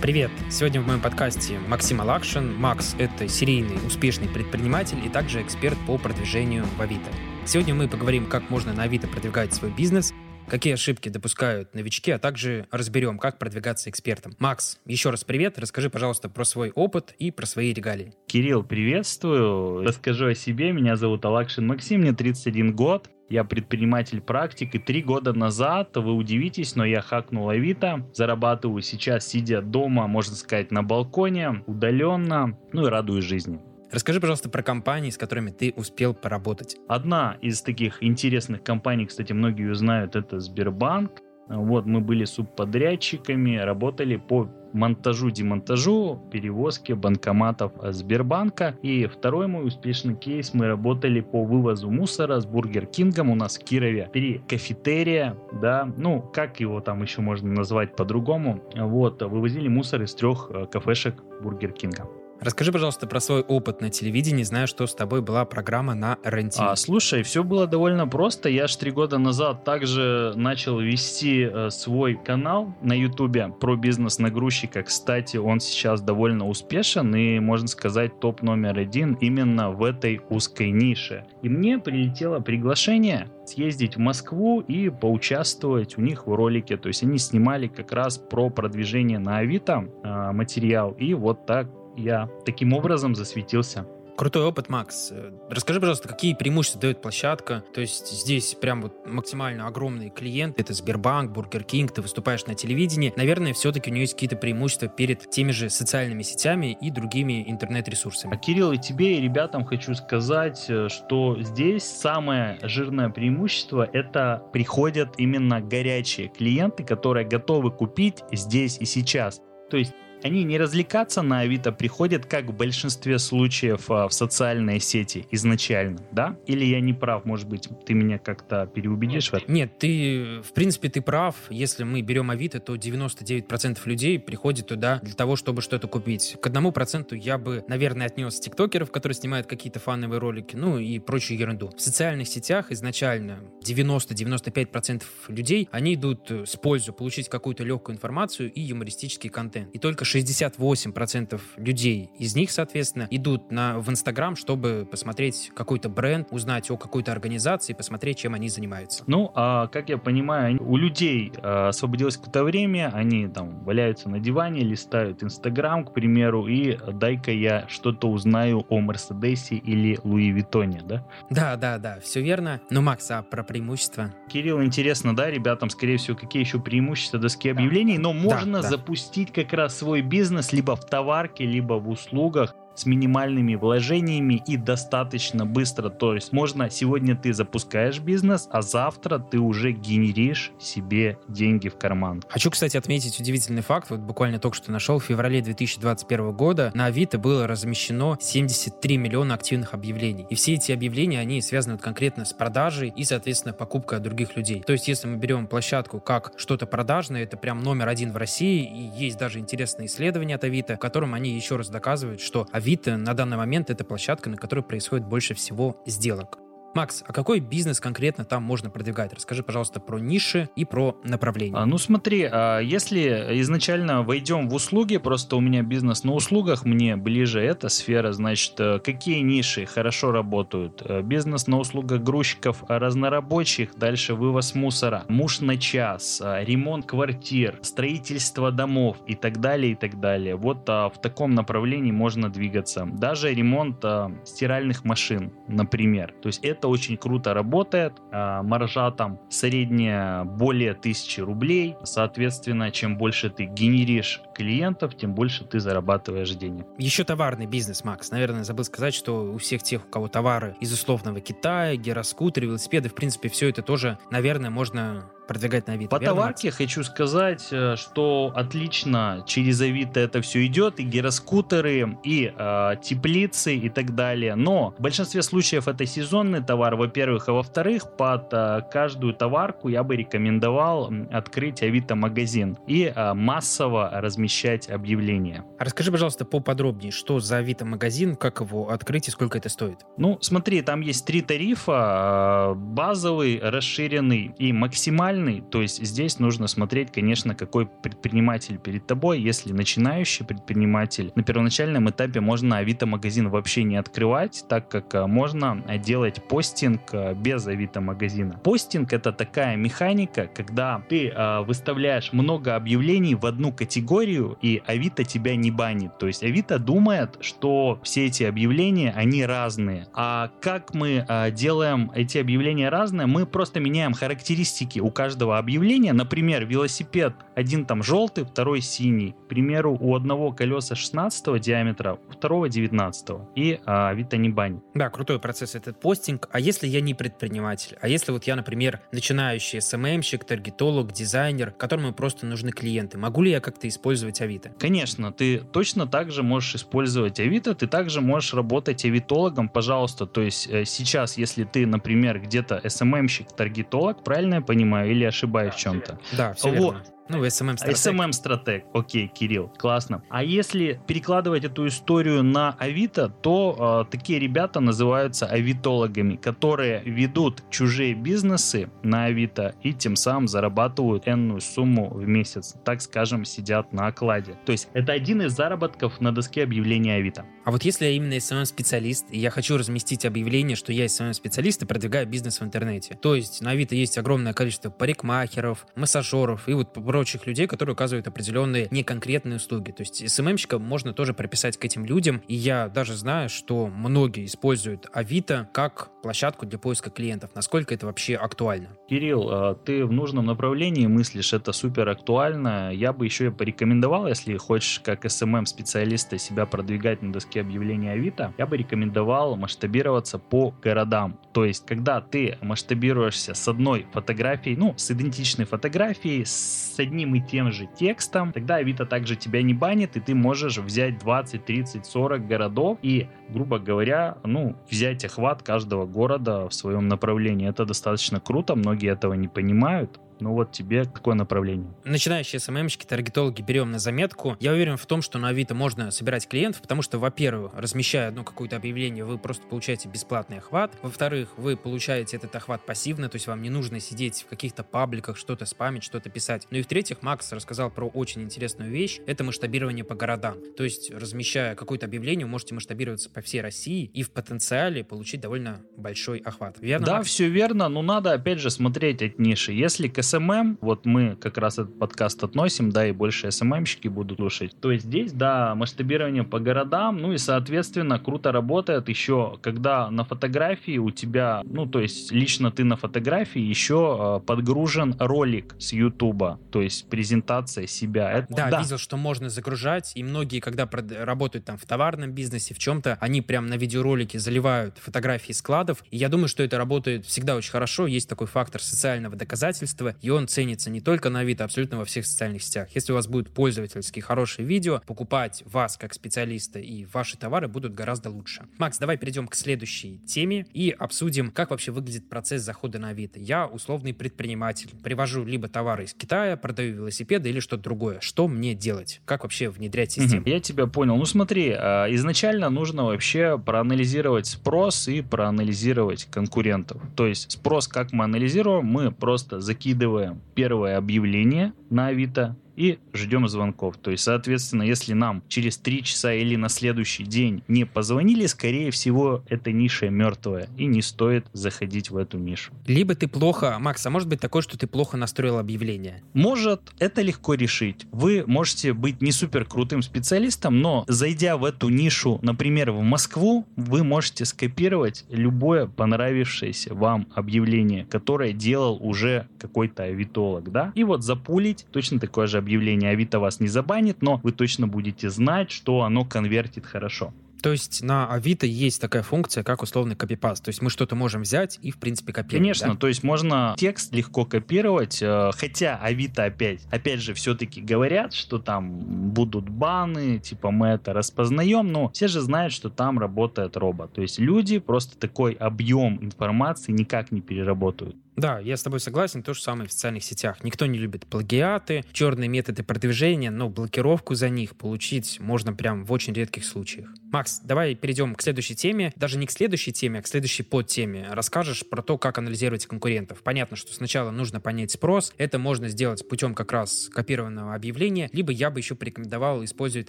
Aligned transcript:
Привет! 0.00 0.30
Сегодня 0.50 0.80
в 0.80 0.86
моем 0.86 1.00
подкасте 1.02 1.58
Максим 1.68 2.00
Алакшин. 2.00 2.56
Макс— 2.56 2.96
это 2.98 3.28
серийный 3.28 3.76
успешный 3.86 4.28
предприниматель 4.28 4.96
и 5.04 5.10
также 5.10 5.42
эксперт 5.42 5.76
по 5.86 5.98
продвижению 5.98 6.64
в 6.78 6.80
Авито. 6.80 7.10
Сегодня 7.44 7.74
мы 7.74 7.86
поговорим, 7.86 8.24
как 8.24 8.48
можно 8.48 8.72
на 8.72 8.84
Авито 8.84 9.08
продвигать 9.08 9.52
свой 9.52 9.70
бизнес, 9.70 10.14
какие 10.48 10.72
ошибки 10.72 11.10
допускают 11.10 11.74
новички, 11.74 12.10
а 12.12 12.18
также 12.18 12.66
разберем, 12.70 13.18
как 13.18 13.38
продвигаться 13.38 13.90
экспертом. 13.90 14.34
Макс, 14.38 14.78
еще 14.86 15.10
раз 15.10 15.22
привет, 15.22 15.58
расскажи, 15.58 15.90
пожалуйста, 15.90 16.30
про 16.30 16.44
свой 16.44 16.70
опыт 16.70 17.14
и 17.18 17.30
про 17.30 17.44
свои 17.44 17.74
регалии. 17.74 18.14
Кирилл, 18.26 18.62
приветствую. 18.62 19.84
Расскажу 19.84 20.28
о 20.28 20.34
себе. 20.34 20.72
Меня 20.72 20.96
зовут 20.96 21.22
Алакшин 21.26 21.66
Максим, 21.66 22.00
мне 22.00 22.14
31 22.14 22.74
год. 22.74 23.10
Я 23.30 23.44
предприниматель-практик, 23.44 24.74
и 24.74 24.78
три 24.80 25.02
года 25.02 25.32
назад, 25.32 25.96
вы 25.96 26.12
удивитесь, 26.14 26.74
но 26.74 26.84
я 26.84 27.00
хакнул 27.00 27.48
Авито, 27.48 28.04
зарабатываю 28.12 28.82
сейчас, 28.82 29.24
сидя 29.28 29.62
дома, 29.62 30.08
можно 30.08 30.34
сказать, 30.34 30.72
на 30.72 30.82
балконе, 30.82 31.62
удаленно, 31.68 32.58
ну 32.72 32.86
и 32.86 32.90
радуюсь 32.90 33.24
жизни. 33.24 33.60
Расскажи, 33.92 34.20
пожалуйста, 34.20 34.48
про 34.50 34.64
компании, 34.64 35.10
с 35.10 35.16
которыми 35.16 35.50
ты 35.50 35.72
успел 35.76 36.12
поработать. 36.12 36.76
Одна 36.88 37.36
из 37.40 37.62
таких 37.62 38.02
интересных 38.02 38.64
компаний, 38.64 39.06
кстати, 39.06 39.32
многие 39.32 39.68
ее 39.68 39.74
знают, 39.76 40.16
это 40.16 40.40
Сбербанк. 40.40 41.22
Вот, 41.50 41.84
мы 41.84 42.00
были 42.00 42.24
субподрядчиками, 42.24 43.56
работали 43.56 44.16
по 44.16 44.48
монтажу, 44.72 45.30
демонтажу, 45.30 46.20
перевозке 46.30 46.94
банкоматов 46.94 47.72
Сбербанка. 47.82 48.76
И 48.82 49.06
второй 49.06 49.48
мой 49.48 49.66
успешный 49.66 50.14
кейс, 50.14 50.54
мы 50.54 50.68
работали 50.68 51.20
по 51.20 51.44
вывозу 51.44 51.90
мусора 51.90 52.40
с 52.40 52.46
Бургер 52.46 52.86
Кингом 52.86 53.30
у 53.30 53.34
нас 53.34 53.58
в 53.58 53.64
Кирове. 53.64 54.08
Три 54.12 54.40
кафетерия, 54.48 55.36
да, 55.60 55.92
ну, 55.96 56.22
как 56.22 56.60
его 56.60 56.80
там 56.80 57.02
еще 57.02 57.20
можно 57.20 57.50
назвать 57.50 57.96
по-другому. 57.96 58.62
Вот, 58.76 59.20
вывозили 59.22 59.66
мусор 59.66 60.02
из 60.02 60.14
трех 60.14 60.50
э, 60.50 60.66
кафешек 60.66 61.16
Бургер 61.42 61.72
Кинга. 61.72 62.06
Расскажи, 62.40 62.72
пожалуйста, 62.72 63.06
про 63.06 63.20
свой 63.20 63.42
опыт 63.42 63.82
на 63.82 63.90
телевидении, 63.90 64.42
зная, 64.44 64.66
что 64.66 64.86
с 64.86 64.94
тобой 64.94 65.20
была 65.20 65.44
программа 65.44 65.94
на 65.94 66.16
РЕН 66.24 66.50
А, 66.56 66.74
слушай, 66.74 67.22
все 67.22 67.44
было 67.44 67.66
довольно 67.66 68.08
просто. 68.08 68.48
Я 68.48 68.64
аж 68.64 68.76
три 68.76 68.90
года 68.90 69.18
назад 69.18 69.64
также 69.64 70.32
начал 70.36 70.80
вести 70.80 71.42
э, 71.42 71.68
свой 71.70 72.14
канал 72.14 72.74
на 72.80 72.94
Ютубе 72.94 73.52
про 73.60 73.76
бизнес 73.76 74.08
на 74.08 74.18
грузчиках. 74.18 74.82
Кстати, 74.82 75.36
он 75.36 75.60
сейчас 75.60 76.00
довольно 76.00 76.48
успешен 76.48 77.14
и, 77.14 77.38
можно 77.40 77.68
сказать, 77.68 78.18
топ 78.20 78.40
номер 78.40 78.78
один 78.78 79.14
именно 79.20 79.70
в 79.70 79.84
этой 79.84 80.22
узкой 80.30 80.70
нише. 80.70 81.26
И 81.42 81.48
мне 81.50 81.78
прилетело 81.78 82.40
приглашение 82.40 83.28
съездить 83.44 83.96
в 83.96 83.98
Москву 83.98 84.60
и 84.60 84.88
поучаствовать 84.88 85.98
у 85.98 86.00
них 86.00 86.26
в 86.26 86.32
ролике. 86.32 86.76
То 86.76 86.88
есть 86.88 87.02
они 87.02 87.18
снимали 87.18 87.66
как 87.66 87.92
раз 87.92 88.16
про 88.16 88.48
продвижение 88.48 89.18
на 89.18 89.38
Авито 89.38 89.84
э, 90.02 90.32
материал. 90.32 90.92
И 90.92 91.12
вот 91.12 91.44
так 91.44 91.68
я 92.00 92.28
таким 92.44 92.72
образом 92.72 93.14
засветился. 93.14 93.86
Крутой 94.20 94.44
опыт, 94.44 94.68
Макс. 94.68 95.14
Расскажи, 95.48 95.80
пожалуйста, 95.80 96.06
какие 96.06 96.34
преимущества 96.34 96.78
дает 96.78 97.00
площадка? 97.00 97.64
То 97.72 97.80
есть 97.80 98.12
здесь 98.12 98.54
прям 98.54 98.82
вот 98.82 99.06
максимально 99.06 99.66
огромный 99.66 100.10
клиент. 100.10 100.60
Это 100.60 100.74
Сбербанк, 100.74 101.32
Бургер 101.32 101.64
Кинг, 101.64 101.92
ты 101.92 102.02
выступаешь 102.02 102.44
на 102.44 102.54
телевидении. 102.54 103.14
Наверное, 103.16 103.54
все-таки 103.54 103.90
у 103.90 103.94
нее 103.94 104.02
есть 104.02 104.12
какие-то 104.12 104.36
преимущества 104.36 104.88
перед 104.88 105.30
теми 105.30 105.52
же 105.52 105.70
социальными 105.70 106.22
сетями 106.22 106.76
и 106.82 106.90
другими 106.90 107.50
интернет-ресурсами. 107.50 108.34
А, 108.34 108.36
Кирилл, 108.36 108.72
и 108.72 108.76
тебе, 108.76 109.16
и 109.16 109.22
ребятам 109.22 109.64
хочу 109.64 109.94
сказать, 109.94 110.66
э, 110.68 110.90
что 110.90 111.40
здесь 111.40 111.84
самое 111.84 112.58
жирное 112.60 113.08
преимущество— 113.08 113.88
это 113.92 114.42
приходят 114.52 115.14
именно 115.16 115.62
горячие 115.62 116.28
клиенты, 116.28 116.84
которые 116.84 117.26
готовы 117.26 117.70
купить 117.70 118.22
здесь 118.32 118.76
и 118.78 118.84
сейчас. 118.84 119.40
То 119.70 119.78
есть 119.78 119.94
они 120.22 120.44
не 120.44 120.58
развлекаться 120.58 121.22
на 121.22 121.40
Авито 121.40 121.72
приходят, 121.72 122.26
как 122.26 122.46
в 122.46 122.56
большинстве 122.56 123.18
случаев 123.18 123.90
а, 123.90 124.08
в 124.08 124.12
социальные 124.12 124.80
сети 124.80 125.26
изначально, 125.30 126.00
да? 126.12 126.36
Или 126.46 126.64
я 126.64 126.80
не 126.80 126.92
прав, 126.92 127.24
может 127.24 127.48
быть, 127.48 127.68
ты 127.86 127.94
меня 127.94 128.18
как-то 128.18 128.66
переубедишь 128.66 129.30
в 129.30 129.34
этом? 129.34 129.52
Нет, 129.52 129.78
ты, 129.78 130.40
в 130.42 130.52
принципе, 130.52 130.88
ты 130.88 131.00
прав. 131.00 131.34
Если 131.50 131.84
мы 131.84 132.02
берем 132.02 132.30
Авито, 132.30 132.60
то 132.60 132.74
99% 132.74 133.78
людей 133.84 134.18
приходит 134.18 134.66
туда 134.66 135.00
для 135.02 135.14
того, 135.14 135.36
чтобы 135.36 135.62
что-то 135.62 135.88
купить. 135.88 136.36
К 136.40 136.46
одному 136.46 136.72
проценту 136.72 137.14
я 137.14 137.38
бы, 137.38 137.64
наверное, 137.68 138.06
отнес 138.06 138.38
тиктокеров, 138.40 138.90
которые 138.90 139.16
снимают 139.16 139.46
какие-то 139.46 139.80
фановые 139.80 140.18
ролики, 140.20 140.56
ну 140.56 140.78
и 140.78 140.98
прочую 140.98 141.38
ерунду. 141.38 141.70
В 141.76 141.80
социальных 141.80 142.28
сетях 142.28 142.70
изначально 142.70 143.40
90-95% 143.64 145.02
людей, 145.28 145.68
они 145.70 145.94
идут 145.94 146.30
с 146.30 146.56
пользой 146.56 146.94
получить 146.94 147.28
какую-то 147.28 147.64
легкую 147.64 147.96
информацию 147.96 148.52
и 148.52 148.60
юмористический 148.60 149.30
контент. 149.30 149.74
И 149.74 149.78
только 149.78 150.04
68% 150.14 151.40
людей 151.56 152.10
из 152.18 152.34
них, 152.34 152.50
соответственно, 152.50 153.06
идут 153.10 153.50
на, 153.50 153.78
в 153.78 153.88
Инстаграм, 153.90 154.36
чтобы 154.36 154.86
посмотреть 154.90 155.50
какой-то 155.54 155.88
бренд, 155.88 156.28
узнать 156.30 156.70
о 156.70 156.76
какой-то 156.76 157.12
организации, 157.12 157.72
посмотреть, 157.72 158.18
чем 158.18 158.34
они 158.34 158.48
занимаются. 158.48 159.04
Ну, 159.06 159.30
а 159.34 159.68
как 159.68 159.88
я 159.88 159.98
понимаю, 159.98 160.62
у 160.62 160.76
людей 160.76 161.32
а, 161.42 161.68
освободилось 161.68 162.16
какое-то 162.16 162.44
время, 162.44 162.90
они 162.92 163.28
там 163.28 163.64
валяются 163.64 164.08
на 164.08 164.18
диване, 164.18 164.60
листают 164.60 165.22
Инстаграм, 165.22 165.84
к 165.84 165.92
примеру, 165.92 166.46
и 166.46 166.76
дай-ка 166.92 167.30
я 167.30 167.66
что-то 167.68 168.10
узнаю 168.10 168.66
о 168.68 168.80
Мерседесе 168.80 169.56
или 169.56 169.98
Луи 170.02 170.30
Виттоне, 170.30 170.82
да? 170.84 171.06
Да, 171.30 171.56
да, 171.56 171.78
да, 171.78 172.00
все 172.00 172.22
верно. 172.22 172.60
Но, 172.70 172.82
Макс, 172.82 173.10
а 173.10 173.22
про 173.22 173.42
преимущества? 173.42 174.12
Кирилл, 174.28 174.62
интересно, 174.62 175.14
да, 175.14 175.30
ребятам, 175.30 175.70
скорее 175.70 175.96
всего, 175.96 176.16
какие 176.16 176.42
еще 176.42 176.60
преимущества 176.60 177.18
доски 177.18 177.48
объявлений, 177.48 177.98
но 177.98 178.12
можно 178.12 178.58
да, 178.58 178.62
да. 178.62 178.68
запустить 178.68 179.32
как 179.32 179.52
раз 179.52 179.78
свой 179.78 179.99
свой 180.00 180.02
бизнес 180.02 180.52
либо 180.52 180.76
в 180.76 180.84
товарке, 180.84 181.44
либо 181.44 181.74
в 181.74 181.88
услугах 181.88 182.54
с 182.74 182.86
минимальными 182.86 183.54
вложениями 183.54 184.42
и 184.46 184.56
достаточно 184.56 185.44
быстро. 185.46 185.90
То 185.90 186.14
есть 186.14 186.32
можно 186.32 186.70
сегодня 186.70 187.16
ты 187.16 187.32
запускаешь 187.32 187.98
бизнес, 187.98 188.48
а 188.50 188.62
завтра 188.62 189.18
ты 189.18 189.38
уже 189.38 189.72
генеришь 189.72 190.52
себе 190.58 191.18
деньги 191.28 191.68
в 191.68 191.76
карман. 191.76 192.22
Хочу, 192.28 192.50
кстати, 192.50 192.76
отметить 192.76 193.18
удивительный 193.20 193.62
факт. 193.62 193.90
Вот 193.90 194.00
буквально 194.00 194.38
только 194.38 194.56
что 194.56 194.72
нашел. 194.72 194.98
В 194.98 195.04
феврале 195.04 195.42
2021 195.42 196.32
года 196.32 196.70
на 196.74 196.86
Авито 196.86 197.18
было 197.18 197.46
размещено 197.46 198.16
73 198.20 198.96
миллиона 198.96 199.34
активных 199.34 199.74
объявлений. 199.74 200.26
И 200.30 200.34
все 200.34 200.54
эти 200.54 200.72
объявления, 200.72 201.20
они 201.20 201.42
связаны 201.42 201.74
вот 201.74 201.82
конкретно 201.82 202.24
с 202.24 202.32
продажей 202.32 202.92
и, 202.94 203.04
соответственно, 203.04 203.52
покупкой 203.54 203.98
от 203.98 204.04
других 204.04 204.36
людей. 204.36 204.62
То 204.62 204.72
есть, 204.72 204.88
если 204.88 205.06
мы 205.06 205.16
берем 205.16 205.46
площадку 205.46 206.00
как 206.00 206.32
что-то 206.36 206.66
продажное, 206.66 207.24
это 207.24 207.36
прям 207.36 207.62
номер 207.62 207.88
один 207.88 208.12
в 208.12 208.16
России. 208.16 208.64
И 208.64 209.04
есть 209.04 209.18
даже 209.18 209.38
интересные 209.38 209.86
исследования 209.86 210.36
от 210.36 210.44
Авито, 210.44 210.76
в 210.76 210.78
котором 210.78 211.14
они 211.14 211.30
еще 211.30 211.56
раз 211.56 211.68
доказывают, 211.68 212.20
что 212.20 212.46
Авито 212.60 212.98
на 212.98 213.14
данный 213.14 213.38
момент 213.38 213.70
это 213.70 213.84
площадка, 213.84 214.28
на 214.28 214.36
которой 214.36 214.60
происходит 214.60 215.06
больше 215.06 215.32
всего 215.32 215.82
сделок. 215.86 216.38
Макс, 216.74 217.02
а 217.06 217.12
какой 217.12 217.40
бизнес 217.40 217.80
конкретно 217.80 218.24
там 218.24 218.42
можно 218.42 218.70
продвигать? 218.70 219.12
Расскажи, 219.12 219.42
пожалуйста, 219.42 219.80
про 219.80 219.98
ниши 219.98 220.48
и 220.56 220.64
про 220.64 220.96
направления. 221.04 221.56
А, 221.56 221.66
ну 221.66 221.78
смотри, 221.78 222.28
а 222.30 222.60
если 222.60 223.40
изначально 223.40 224.02
войдем 224.02 224.48
в 224.48 224.54
услуги, 224.54 224.98
просто 224.98 225.36
у 225.36 225.40
меня 225.40 225.62
бизнес 225.62 226.04
на 226.04 226.12
услугах, 226.12 226.64
мне 226.64 226.96
ближе 226.96 227.40
эта 227.40 227.68
сфера, 227.68 228.12
значит, 228.12 228.54
э, 228.58 228.78
какие 228.78 229.20
ниши 229.20 229.66
хорошо 229.66 230.12
работают? 230.12 230.82
Э, 230.84 231.02
бизнес 231.02 231.46
на 231.46 231.58
услугах 231.58 232.02
грузчиков 232.02 232.62
разнорабочих, 232.68 233.76
дальше 233.76 234.14
вывоз 234.14 234.54
мусора, 234.54 235.04
муж 235.08 235.40
на 235.40 235.56
час, 235.56 236.20
э, 236.22 236.44
ремонт 236.44 236.86
квартир, 236.86 237.58
строительство 237.62 238.50
домов 238.50 238.96
и 239.06 239.14
так 239.14 239.40
далее, 239.40 239.72
и 239.72 239.74
так 239.74 240.00
далее. 240.00 240.36
Вот 240.36 240.68
а, 240.68 240.88
в 240.88 241.00
таком 241.00 241.34
направлении 241.34 241.92
можно 241.92 242.30
двигаться. 242.30 242.86
Даже 242.86 243.32
ремонт 243.32 243.84
а, 243.84 244.12
стиральных 244.24 244.84
машин, 244.84 245.32
например. 245.48 246.14
То 246.22 246.28
есть 246.28 246.44
это 246.44 246.59
это 246.60 246.68
очень 246.68 246.98
круто 246.98 247.32
работает. 247.32 247.94
А, 248.12 248.42
маржа 248.42 248.90
там 248.90 249.18
средняя 249.30 250.24
более 250.24 250.72
1000 250.72 251.24
рублей. 251.24 251.76
Соответственно, 251.84 252.70
чем 252.70 252.98
больше 252.98 253.30
ты 253.30 253.44
генеришь 253.44 254.20
клиентов, 254.34 254.94
тем 254.94 255.14
больше 255.14 255.44
ты 255.44 255.58
зарабатываешь 255.58 256.30
денег. 256.34 256.66
Еще 256.76 257.04
товарный 257.04 257.46
бизнес, 257.46 257.82
Макс. 257.82 258.10
Наверное, 258.10 258.44
забыл 258.44 258.64
сказать, 258.64 258.92
что 258.92 259.32
у 259.32 259.38
всех 259.38 259.62
тех, 259.62 259.86
у 259.86 259.88
кого 259.88 260.08
товары 260.08 260.54
из 260.60 260.70
условного 260.70 261.20
Китая, 261.20 261.76
гироскутеры, 261.76 262.46
велосипеды, 262.46 262.90
в 262.90 262.94
принципе, 262.94 263.30
все 263.30 263.48
это 263.48 263.62
тоже, 263.62 263.98
наверное, 264.10 264.50
можно 264.50 265.10
продвигать 265.30 265.68
на 265.68 265.74
Авито. 265.74 265.90
По 265.90 266.00
верно, 266.00 266.16
товарке 266.16 266.50
хочу 266.50 266.82
сказать, 266.82 267.46
э, 267.52 267.76
что 267.76 268.32
отлично 268.34 269.22
через 269.28 269.60
Авито 269.60 270.00
это 270.00 270.20
все 270.22 270.44
идет, 270.44 270.80
и 270.80 270.82
гироскутеры, 270.82 271.96
и 272.02 272.32
э, 272.36 272.72
теплицы 272.82 273.54
и 273.54 273.68
так 273.68 273.94
далее. 273.94 274.34
Но 274.34 274.74
в 274.76 274.82
большинстве 274.82 275.22
случаев 275.22 275.68
это 275.68 275.86
сезонный 275.86 276.42
товар, 276.42 276.74
во-первых, 276.74 277.28
а 277.28 277.32
во-вторых, 277.32 277.96
под 277.96 278.32
э, 278.32 278.62
каждую 278.72 279.14
товарку 279.14 279.68
я 279.68 279.84
бы 279.84 279.94
рекомендовал 279.94 280.92
открыть 281.12 281.62
Авито 281.62 281.94
магазин 281.94 282.58
и 282.66 282.92
э, 282.92 283.14
массово 283.14 283.88
размещать 284.00 284.68
объявления. 284.68 285.44
А 285.60 285.64
расскажи, 285.64 285.92
пожалуйста, 285.92 286.24
поподробнее, 286.24 286.90
что 286.90 287.20
за 287.20 287.36
Авито 287.36 287.64
магазин, 287.64 288.16
как 288.16 288.40
его 288.40 288.70
открыть 288.70 289.06
и 289.06 289.12
сколько 289.12 289.38
это 289.38 289.48
стоит? 289.48 289.78
Ну, 289.96 290.18
смотри, 290.20 290.60
там 290.62 290.80
есть 290.80 291.06
три 291.06 291.22
тарифа: 291.22 292.50
э, 292.50 292.54
базовый, 292.56 293.38
расширенный 293.40 294.34
и 294.36 294.52
максимальный 294.52 295.19
актуальный. 295.20 295.42
То 295.50 295.62
есть 295.62 295.84
здесь 295.84 296.18
нужно 296.18 296.46
смотреть, 296.46 296.92
конечно, 296.92 297.34
какой 297.34 297.66
предприниматель 297.66 298.58
перед 298.58 298.86
тобой. 298.86 299.20
Если 299.20 299.52
начинающий 299.52 300.24
предприниматель, 300.24 301.12
на 301.14 301.22
первоначальном 301.22 301.88
этапе 301.90 302.20
можно 302.20 302.58
Авито-магазин 302.58 303.28
вообще 303.28 303.64
не 303.64 303.76
открывать, 303.76 304.44
так 304.48 304.68
как 304.68 304.94
а, 304.94 305.06
можно 305.06 305.62
делать 305.84 306.22
постинг 306.28 306.80
а, 306.92 307.14
без 307.14 307.46
Авито-магазина. 307.46 308.40
Постинг 308.42 308.92
это 308.92 309.12
такая 309.12 309.56
механика, 309.56 310.28
когда 310.34 310.82
ты 310.88 311.12
выставляешь 311.46 312.12
много 312.12 312.56
объявлений 312.56 313.14
в 313.14 313.26
одну 313.26 313.52
категорию, 313.52 314.38
и 314.42 314.62
Авито 314.66 315.04
тебя 315.04 315.36
не 315.36 315.50
банит. 315.50 315.98
То 315.98 316.06
есть 316.06 316.22
Авито 316.22 316.58
думает, 316.58 317.18
что 317.20 317.78
все 317.82 318.06
эти 318.06 318.24
объявления, 318.24 318.92
они 318.96 319.24
разные. 319.24 319.86
А 319.92 320.30
как 320.40 320.74
мы 320.74 321.04
делаем 321.32 321.90
эти 321.94 322.18
объявления 322.18 322.68
разные? 322.68 323.06
Мы 323.06 323.26
просто 323.26 323.60
меняем 323.60 323.92
характеристики 323.92 324.78
у 324.78 324.90
каждого 324.90 325.09
объявления. 325.18 325.92
Например, 325.92 326.44
велосипед 326.44 327.14
один 327.34 327.64
там 327.64 327.82
желтый, 327.82 328.24
второй 328.24 328.60
синий. 328.60 329.14
К 329.26 329.28
примеру, 329.28 329.76
у 329.80 329.94
одного 329.94 330.32
колеса 330.32 330.74
16 330.74 331.40
диаметра, 331.40 331.98
у 332.08 332.12
второго 332.12 332.48
19. 332.48 333.08
И 333.36 333.60
Авито 333.64 334.16
не 334.16 334.28
банит. 334.28 334.62
Да, 334.74 334.90
крутой 334.90 335.18
процесс 335.18 335.54
этот 335.54 335.80
постинг. 335.80 336.28
А 336.32 336.40
если 336.40 336.66
я 336.66 336.80
не 336.80 336.94
предприниматель? 336.94 337.76
А 337.80 337.88
если 337.88 338.12
вот 338.12 338.24
я, 338.24 338.36
например, 338.36 338.80
начинающий 338.92 339.60
СММщик, 339.60 340.24
таргетолог, 340.24 340.92
дизайнер, 340.92 341.50
которому 341.50 341.92
просто 341.92 342.26
нужны 342.26 342.50
клиенты, 342.50 342.98
могу 342.98 343.22
ли 343.22 343.30
я 343.30 343.40
как-то 343.40 343.68
использовать 343.68 344.20
Авито? 344.20 344.50
Конечно, 344.58 345.12
ты 345.12 345.38
точно 345.38 345.86
так 345.86 346.10
же 346.10 346.22
можешь 346.22 346.56
использовать 346.56 347.20
Авито, 347.20 347.54
ты 347.54 347.66
также 347.66 348.00
можешь 348.00 348.34
работать 348.34 348.84
авитологом, 348.84 349.48
пожалуйста. 349.48 350.06
То 350.06 350.22
есть 350.22 350.48
э, 350.48 350.64
сейчас, 350.64 351.16
если 351.16 351.44
ты, 351.44 351.66
например, 351.66 352.20
где-то 352.20 352.60
СММщик, 352.68 353.32
таргетолог, 353.32 354.04
правильно 354.04 354.36
я 354.36 354.40
понимаю, 354.40 354.89
или 354.90 355.04
ошибаюсь 355.04 355.54
в 355.54 355.58
чем-то? 355.58 355.98
Да, 356.12 356.32
все 356.34 356.48
вот. 356.48 356.74
верно. 356.74 356.84
Ну, 357.10 357.24
SMM-стратег. 357.24 357.76
SMM-стратег. 357.76 358.64
Окей, 358.72 359.08
Кирилл, 359.08 359.48
классно. 359.58 360.02
А 360.10 360.22
если 360.22 360.80
перекладывать 360.86 361.44
эту 361.44 361.66
историю 361.66 362.22
на 362.22 362.50
Авито, 362.52 363.08
то 363.08 363.84
э, 363.88 363.90
такие 363.90 364.20
ребята 364.20 364.60
называются 364.60 365.26
авитологами, 365.26 366.14
которые 366.14 366.82
ведут 366.84 367.42
чужие 367.50 367.94
бизнесы 367.94 368.70
на 368.84 369.06
Авито 369.06 369.56
и 369.62 369.72
тем 369.72 369.96
самым 369.96 370.28
зарабатывают 370.28 371.08
энную 371.08 371.40
сумму 371.40 371.90
в 371.92 372.06
месяц. 372.06 372.54
Так 372.64 372.80
скажем, 372.80 373.24
сидят 373.24 373.72
на 373.72 373.88
окладе. 373.88 374.36
То 374.46 374.52
есть 374.52 374.68
это 374.72 374.92
один 374.92 375.22
из 375.22 375.32
заработков 375.32 376.00
на 376.00 376.12
доске 376.12 376.44
объявления 376.44 376.94
Авито. 376.94 377.26
А 377.44 377.50
вот 377.50 377.64
если 377.64 377.86
я 377.86 377.90
именно 377.90 378.14
SMM-специалист, 378.14 379.06
и 379.10 379.18
я 379.18 379.30
хочу 379.30 379.56
разместить 379.56 380.04
объявление, 380.04 380.56
что 380.56 380.72
я 380.72 380.84
SMM-специалист 380.84 381.62
и 381.62 381.66
продвигаю 381.66 382.06
бизнес 382.06 382.40
в 382.40 382.44
интернете. 382.44 382.96
То 383.00 383.16
есть 383.16 383.40
на 383.40 383.50
Авито 383.50 383.74
есть 383.74 383.98
огромное 383.98 384.32
количество 384.32 384.70
парикмахеров, 384.70 385.66
массажеров 385.74 386.48
и 386.48 386.52
вот 386.52 386.72
прочих 387.00 387.26
людей, 387.26 387.46
которые 387.46 387.72
указывают 387.72 388.06
определенные 388.08 388.68
неконкретные 388.70 389.36
услуги. 389.36 389.70
То 389.70 389.80
есть 389.80 390.06
СММщика 390.06 390.58
можно 390.58 390.92
тоже 390.92 391.14
прописать 391.14 391.56
к 391.56 391.64
этим 391.64 391.86
людям. 391.86 392.20
И 392.28 392.34
я 392.34 392.68
даже 392.68 392.94
знаю, 392.94 393.30
что 393.30 393.68
многие 393.68 394.26
используют 394.26 394.86
Авито 394.92 395.48
как 395.54 395.88
площадку 396.02 396.44
для 396.44 396.58
поиска 396.58 396.90
клиентов. 396.90 397.30
Насколько 397.34 397.72
это 397.72 397.86
вообще 397.86 398.16
актуально? 398.16 398.68
Кирилл, 398.88 399.28
а, 399.30 399.54
ты 399.54 399.86
в 399.86 399.92
нужном 399.92 400.26
направлении 400.26 400.86
мыслишь, 400.86 401.32
это 401.32 401.52
супер 401.52 401.88
актуально. 401.88 402.70
Я 402.74 402.92
бы 402.92 403.06
еще 403.06 403.30
порекомендовал, 403.30 404.06
если 404.06 404.36
хочешь 404.36 404.80
как 404.80 405.06
SMM-специалиста 405.06 406.18
себя 406.18 406.44
продвигать 406.44 407.00
на 407.00 407.14
доске 407.14 407.40
объявления 407.40 407.92
Авито, 407.92 408.34
я 408.36 408.46
бы 408.46 408.58
рекомендовал 408.58 409.36
масштабироваться 409.36 410.18
по 410.18 410.54
городам. 410.62 411.18
То 411.32 411.46
есть, 411.46 411.64
когда 411.64 412.02
ты 412.02 412.36
масштабируешься 412.42 413.32
с 413.32 413.48
одной 413.48 413.86
фотографией, 413.92 414.56
ну, 414.56 414.74
с 414.76 414.90
идентичной 414.90 415.46
фотографией, 415.46 416.24
с 416.24 416.78
одним 416.90 417.14
и 417.14 417.20
тем 417.20 417.52
же 417.52 417.66
текстом, 417.66 418.32
тогда 418.32 418.56
Авито 418.56 418.84
также 418.84 419.14
тебя 419.14 419.42
не 419.42 419.54
банит, 419.54 419.96
и 419.96 420.00
ты 420.00 420.14
можешь 420.14 420.58
взять 420.58 420.98
20, 420.98 421.44
30, 421.44 421.86
40 421.86 422.26
городов 422.26 422.78
и, 422.82 423.08
грубо 423.28 423.60
говоря, 423.60 424.18
ну, 424.24 424.56
взять 424.68 425.04
охват 425.04 425.42
каждого 425.42 425.86
города 425.86 426.48
в 426.48 426.52
своем 426.52 426.88
направлении. 426.88 427.48
Это 427.48 427.64
достаточно 427.64 428.20
круто, 428.20 428.56
многие 428.56 428.90
этого 428.90 429.14
не 429.14 429.28
понимают. 429.28 430.00
Ну 430.20 430.32
вот 430.32 430.52
тебе 430.52 430.84
какое 430.84 431.14
направление? 431.14 431.72
Начинающие 431.84 432.38
СММщики, 432.38 432.84
таргетологи 432.84 433.42
берем 433.42 433.70
на 433.70 433.78
заметку. 433.78 434.36
Я 434.40 434.52
уверен 434.52 434.76
в 434.76 434.86
том, 434.86 435.02
что 435.02 435.18
на 435.18 435.28
Авито 435.28 435.54
можно 435.54 435.90
собирать 435.90 436.28
клиентов, 436.28 436.62
потому 436.62 436.82
что, 436.82 436.98
во-первых, 436.98 437.52
размещая 437.54 438.08
одно 438.08 438.24
какое-то 438.24 438.56
объявление, 438.56 439.04
вы 439.04 439.18
просто 439.18 439.46
получаете 439.46 439.88
бесплатный 439.88 440.38
охват. 440.38 440.72
Во-вторых, 440.82 441.30
вы 441.36 441.56
получаете 441.56 442.16
этот 442.16 442.34
охват 442.36 442.64
пассивно, 442.66 443.08
то 443.08 443.16
есть 443.16 443.26
вам 443.26 443.42
не 443.42 443.50
нужно 443.50 443.80
сидеть 443.80 444.22
в 444.22 444.26
каких-то 444.26 444.62
пабликах, 444.62 445.16
что-то 445.16 445.46
спамить, 445.46 445.82
что-то 445.82 446.10
писать. 446.10 446.46
Ну 446.50 446.58
и 446.58 446.62
в-третьих, 446.62 447.02
Макс 447.02 447.32
рассказал 447.32 447.70
про 447.70 447.86
очень 447.86 448.22
интересную 448.22 448.70
вещь. 448.70 449.00
Это 449.06 449.24
масштабирование 449.24 449.84
по 449.84 449.94
городам. 449.94 450.36
То 450.56 450.64
есть, 450.64 450.90
размещая 450.92 451.54
какое-то 451.54 451.86
объявление, 451.86 452.26
вы 452.26 452.32
можете 452.32 452.54
масштабироваться 452.54 453.10
по 453.10 453.20
всей 453.20 453.40
России 453.40 453.90
и 453.94 454.02
в 454.02 454.10
потенциале 454.10 454.84
получить 454.84 455.20
довольно 455.20 455.62
большой 455.76 456.18
охват. 456.18 456.58
Верно? 456.60 456.86
Да, 456.86 456.96
Макс? 456.98 457.08
все 457.08 457.28
верно, 457.28 457.68
но 457.68 457.82
надо 457.82 458.12
опять 458.12 458.38
же 458.38 458.50
смотреть 458.50 459.02
от 459.02 459.18
ниши. 459.18 459.52
Если 459.52 459.88
КС 459.88 460.09
SMM, 460.10 460.58
вот 460.60 460.86
мы 460.86 461.16
как 461.16 461.38
раз 461.38 461.58
этот 461.58 461.78
подкаст 461.78 462.22
относим, 462.24 462.70
да, 462.70 462.86
и 462.86 462.92
больше 462.92 463.28
SMM-щики 463.28 463.88
будут 463.88 464.18
слушать, 464.18 464.54
то 464.60 464.70
есть 464.72 464.86
здесь, 464.86 465.12
да, 465.12 465.54
масштабирование 465.54 466.24
по 466.24 466.40
городам, 466.40 466.98
ну 466.98 467.12
и, 467.12 467.18
соответственно, 467.18 467.98
круто 467.98 468.32
работает 468.32 468.88
еще, 468.88 469.38
когда 469.42 469.90
на 469.90 470.04
фотографии 470.04 470.78
у 470.78 470.90
тебя, 470.90 471.42
ну, 471.44 471.66
то 471.66 471.80
есть 471.80 472.12
лично 472.12 472.50
ты 472.50 472.64
на 472.64 472.76
фотографии 472.76 473.40
еще 473.40 474.20
э, 474.20 474.26
подгружен 474.26 474.96
ролик 474.98 475.54
с 475.58 475.72
Ютуба, 475.72 476.38
то 476.50 476.60
есть 476.60 476.88
презентация 476.88 477.66
себя. 477.66 478.10
Это, 478.12 478.34
да, 478.34 478.50
да, 478.50 478.60
видел, 478.60 478.78
что 478.78 478.96
можно 478.96 479.28
загружать, 479.28 479.92
и 479.94 480.02
многие, 480.02 480.40
когда 480.40 480.68
работают 480.70 481.44
там 481.44 481.56
в 481.56 481.64
товарном 481.64 482.12
бизнесе, 482.12 482.54
в 482.54 482.58
чем-то, 482.58 482.98
они 483.00 483.22
прям 483.22 483.46
на 483.46 483.54
видеоролике 483.54 484.18
заливают 484.18 484.78
фотографии 484.78 485.32
складов, 485.32 485.84
и 485.90 485.96
я 485.96 486.08
думаю, 486.08 486.28
что 486.28 486.42
это 486.42 486.58
работает 486.58 487.06
всегда 487.06 487.36
очень 487.36 487.50
хорошо, 487.50 487.86
есть 487.86 488.08
такой 488.08 488.26
фактор 488.26 488.62
социального 488.62 489.16
доказательства, 489.16 489.94
и 490.00 490.10
он 490.10 490.28
ценится 490.28 490.70
не 490.70 490.80
только 490.80 491.10
на 491.10 491.20
Авито, 491.20 491.44
а 491.44 491.46
абсолютно 491.46 491.78
во 491.78 491.84
всех 491.84 492.06
социальных 492.06 492.42
сетях. 492.42 492.68
Если 492.74 492.92
у 492.92 492.94
вас 492.94 493.06
будут 493.06 493.30
пользовательские 493.30 494.02
хорошие 494.02 494.46
видео, 494.46 494.80
покупать 494.86 495.42
вас 495.44 495.76
как 495.76 495.94
специалиста 495.94 496.58
и 496.58 496.84
ваши 496.86 497.16
товары 497.16 497.48
будут 497.48 497.74
гораздо 497.74 498.10
лучше. 498.10 498.46
Макс, 498.58 498.78
давай 498.78 498.96
перейдем 498.96 499.26
к 499.28 499.34
следующей 499.34 499.98
теме 500.06 500.46
и 500.52 500.70
обсудим, 500.70 501.30
как 501.30 501.50
вообще 501.50 501.72
выглядит 501.72 502.08
процесс 502.08 502.42
захода 502.42 502.78
на 502.78 502.90
Авито. 502.90 503.18
Я 503.18 503.46
условный 503.46 503.92
предприниматель. 503.92 504.70
Привожу 504.82 505.24
либо 505.24 505.48
товары 505.48 505.84
из 505.84 505.94
Китая, 505.94 506.36
продаю 506.36 506.74
велосипеды 506.74 507.28
или 507.28 507.40
что-то 507.40 507.64
другое. 507.64 508.00
Что 508.00 508.28
мне 508.28 508.54
делать? 508.54 509.00
Как 509.04 509.22
вообще 509.22 509.50
внедрять 509.50 509.92
систему? 509.92 510.22
Я 510.26 510.40
тебя 510.40 510.66
понял. 510.66 510.96
Ну 510.96 511.04
смотри, 511.04 511.50
а, 511.50 511.86
изначально 511.94 512.48
нужно 512.50 512.84
вообще 512.84 513.38
проанализировать 513.38 514.26
спрос 514.26 514.88
и 514.88 515.02
проанализировать 515.02 516.06
конкурентов. 516.10 516.80
То 516.96 517.06
есть 517.06 517.32
спрос, 517.32 517.68
как 517.68 517.92
мы 517.92 518.04
анализируем, 518.04 518.64
мы 518.66 518.92
просто 518.92 519.40
закидываем 519.40 519.79
делаем 519.80 520.20
первое 520.34 520.76
объявление 520.76 521.54
на 521.70 521.88
Авито, 521.88 522.36
и 522.56 522.78
ждем 522.92 523.28
звонков. 523.28 523.76
То 523.76 523.90
есть, 523.90 524.04
соответственно, 524.04 524.62
если 524.62 524.92
нам 524.92 525.22
через 525.28 525.58
3 525.58 525.82
часа 525.82 526.12
или 526.12 526.36
на 526.36 526.48
следующий 526.48 527.04
день 527.04 527.42
не 527.48 527.64
позвонили, 527.64 528.26
скорее 528.26 528.70
всего, 528.70 529.22
эта 529.28 529.52
ниша 529.52 529.88
мертвая, 529.90 530.48
и 530.56 530.66
не 530.66 530.82
стоит 530.82 531.26
заходить 531.32 531.90
в 531.90 531.96
эту 531.96 532.18
нишу. 532.18 532.52
Либо 532.66 532.94
ты 532.94 533.08
плохо, 533.08 533.56
Макс, 533.58 533.84
а 533.86 533.90
может 533.90 534.08
быть 534.08 534.20
такое, 534.20 534.42
что 534.42 534.58
ты 534.58 534.66
плохо 534.66 534.96
настроил 534.96 535.38
объявление? 535.38 536.02
Может, 536.12 536.72
это 536.78 537.02
легко 537.02 537.34
решить. 537.34 537.86
Вы 537.92 538.24
можете 538.26 538.72
быть 538.72 539.00
не 539.00 539.12
супер 539.12 539.44
крутым 539.44 539.82
специалистом, 539.82 540.60
но 540.60 540.84
зайдя 540.88 541.36
в 541.36 541.44
эту 541.44 541.68
нишу, 541.68 542.18
например, 542.22 542.72
в 542.72 542.82
Москву, 542.82 543.46
вы 543.56 543.84
можете 543.84 544.24
скопировать 544.24 545.04
любое 545.10 545.66
понравившееся 545.66 546.74
вам 546.74 547.08
объявление, 547.14 547.84
которое 547.84 548.32
делал 548.32 548.78
уже 548.80 549.28
какой-то 549.38 549.84
авитолог, 549.84 550.50
да, 550.50 550.72
и 550.74 550.84
вот 550.84 551.04
запулить 551.04 551.66
точно 551.70 551.98
такое 551.98 552.26
же 552.26 552.38
объявление 552.38 552.49
объявление 552.50 552.90
Авито 552.90 553.20
вас 553.20 553.38
не 553.38 553.46
забанит, 553.46 554.02
но 554.02 554.20
вы 554.24 554.32
точно 554.32 554.66
будете 554.66 555.08
знать, 555.08 555.52
что 555.52 555.82
оно 555.82 556.04
конвертит 556.04 556.66
хорошо. 556.66 557.14
То 557.42 557.52
есть 557.52 557.82
на 557.82 558.12
Авито 558.12 558.44
есть 558.44 558.80
такая 558.80 559.02
функция, 559.02 559.42
как 559.42 559.62
условный 559.62 559.96
копипаст. 559.96 560.44
То 560.44 560.50
есть 560.50 560.60
мы 560.60 560.68
что-то 560.68 560.94
можем 560.94 561.22
взять 561.22 561.58
и, 561.62 561.70
в 561.70 561.78
принципе, 561.78 562.12
копировать. 562.12 562.42
Конечно, 562.42 562.68
да? 562.68 562.76
то 562.76 562.88
есть 562.88 563.02
можно 563.02 563.54
текст 563.56 563.94
легко 563.94 564.24
копировать, 564.24 564.98
э, 565.00 565.30
хотя 565.34 565.76
Авито 565.76 566.24
опять, 566.24 566.60
опять 566.70 567.00
же, 567.00 567.14
все-таки 567.14 567.62
говорят, 567.62 568.12
что 568.12 568.38
там 568.38 569.12
будут 569.14 569.48
баны, 569.48 570.18
типа 570.18 570.50
мы 570.50 570.68
это 570.68 570.92
распознаем, 570.92 571.68
но 571.68 571.88
все 571.90 572.08
же 572.08 572.20
знают, 572.20 572.52
что 572.52 572.68
там 572.68 572.98
работает 572.98 573.56
робот. 573.56 573.92
То 573.94 574.02
есть 574.02 574.18
люди 574.18 574.58
просто 574.58 574.98
такой 574.98 575.32
объем 575.32 575.98
информации 576.02 576.72
никак 576.72 577.10
не 577.12 577.20
переработают. 577.22 577.96
Да, 578.20 578.38
я 578.38 578.58
с 578.58 578.62
тобой 578.62 578.80
согласен, 578.80 579.22
то 579.22 579.32
же 579.32 579.40
самое 579.40 579.66
в 579.66 579.72
социальных 579.72 580.04
сетях. 580.04 580.44
Никто 580.44 580.66
не 580.66 580.78
любит 580.78 581.06
плагиаты, 581.06 581.86
черные 581.90 582.28
методы 582.28 582.62
продвижения, 582.62 583.30
но 583.30 583.48
блокировку 583.48 584.14
за 584.14 584.28
них 584.28 584.56
получить 584.56 585.18
можно 585.20 585.54
прям 585.54 585.86
в 585.86 585.92
очень 585.92 586.12
редких 586.12 586.44
случаях. 586.44 586.90
Макс, 587.10 587.40
давай 587.42 587.74
перейдем 587.74 588.14
к 588.14 588.20
следующей 588.20 588.54
теме. 588.54 588.92
Даже 588.94 589.16
не 589.16 589.26
к 589.26 589.30
следующей 589.30 589.72
теме, 589.72 590.00
а 590.00 590.02
к 590.02 590.06
следующей 590.06 590.42
подтеме. 590.42 591.08
Расскажешь 591.10 591.66
про 591.66 591.80
то, 591.82 591.96
как 591.96 592.18
анализировать 592.18 592.66
конкурентов. 592.66 593.22
Понятно, 593.22 593.56
что 593.56 593.72
сначала 593.72 594.10
нужно 594.10 594.38
понять 594.38 594.70
спрос. 594.70 595.14
Это 595.16 595.38
можно 595.38 595.68
сделать 595.68 596.06
путем 596.06 596.34
как 596.34 596.52
раз 596.52 596.90
копированного 596.92 597.54
объявления. 597.54 598.10
Либо 598.12 598.32
я 598.32 598.50
бы 598.50 598.60
еще 598.60 598.74
порекомендовал 598.74 599.42
использовать 599.44 599.88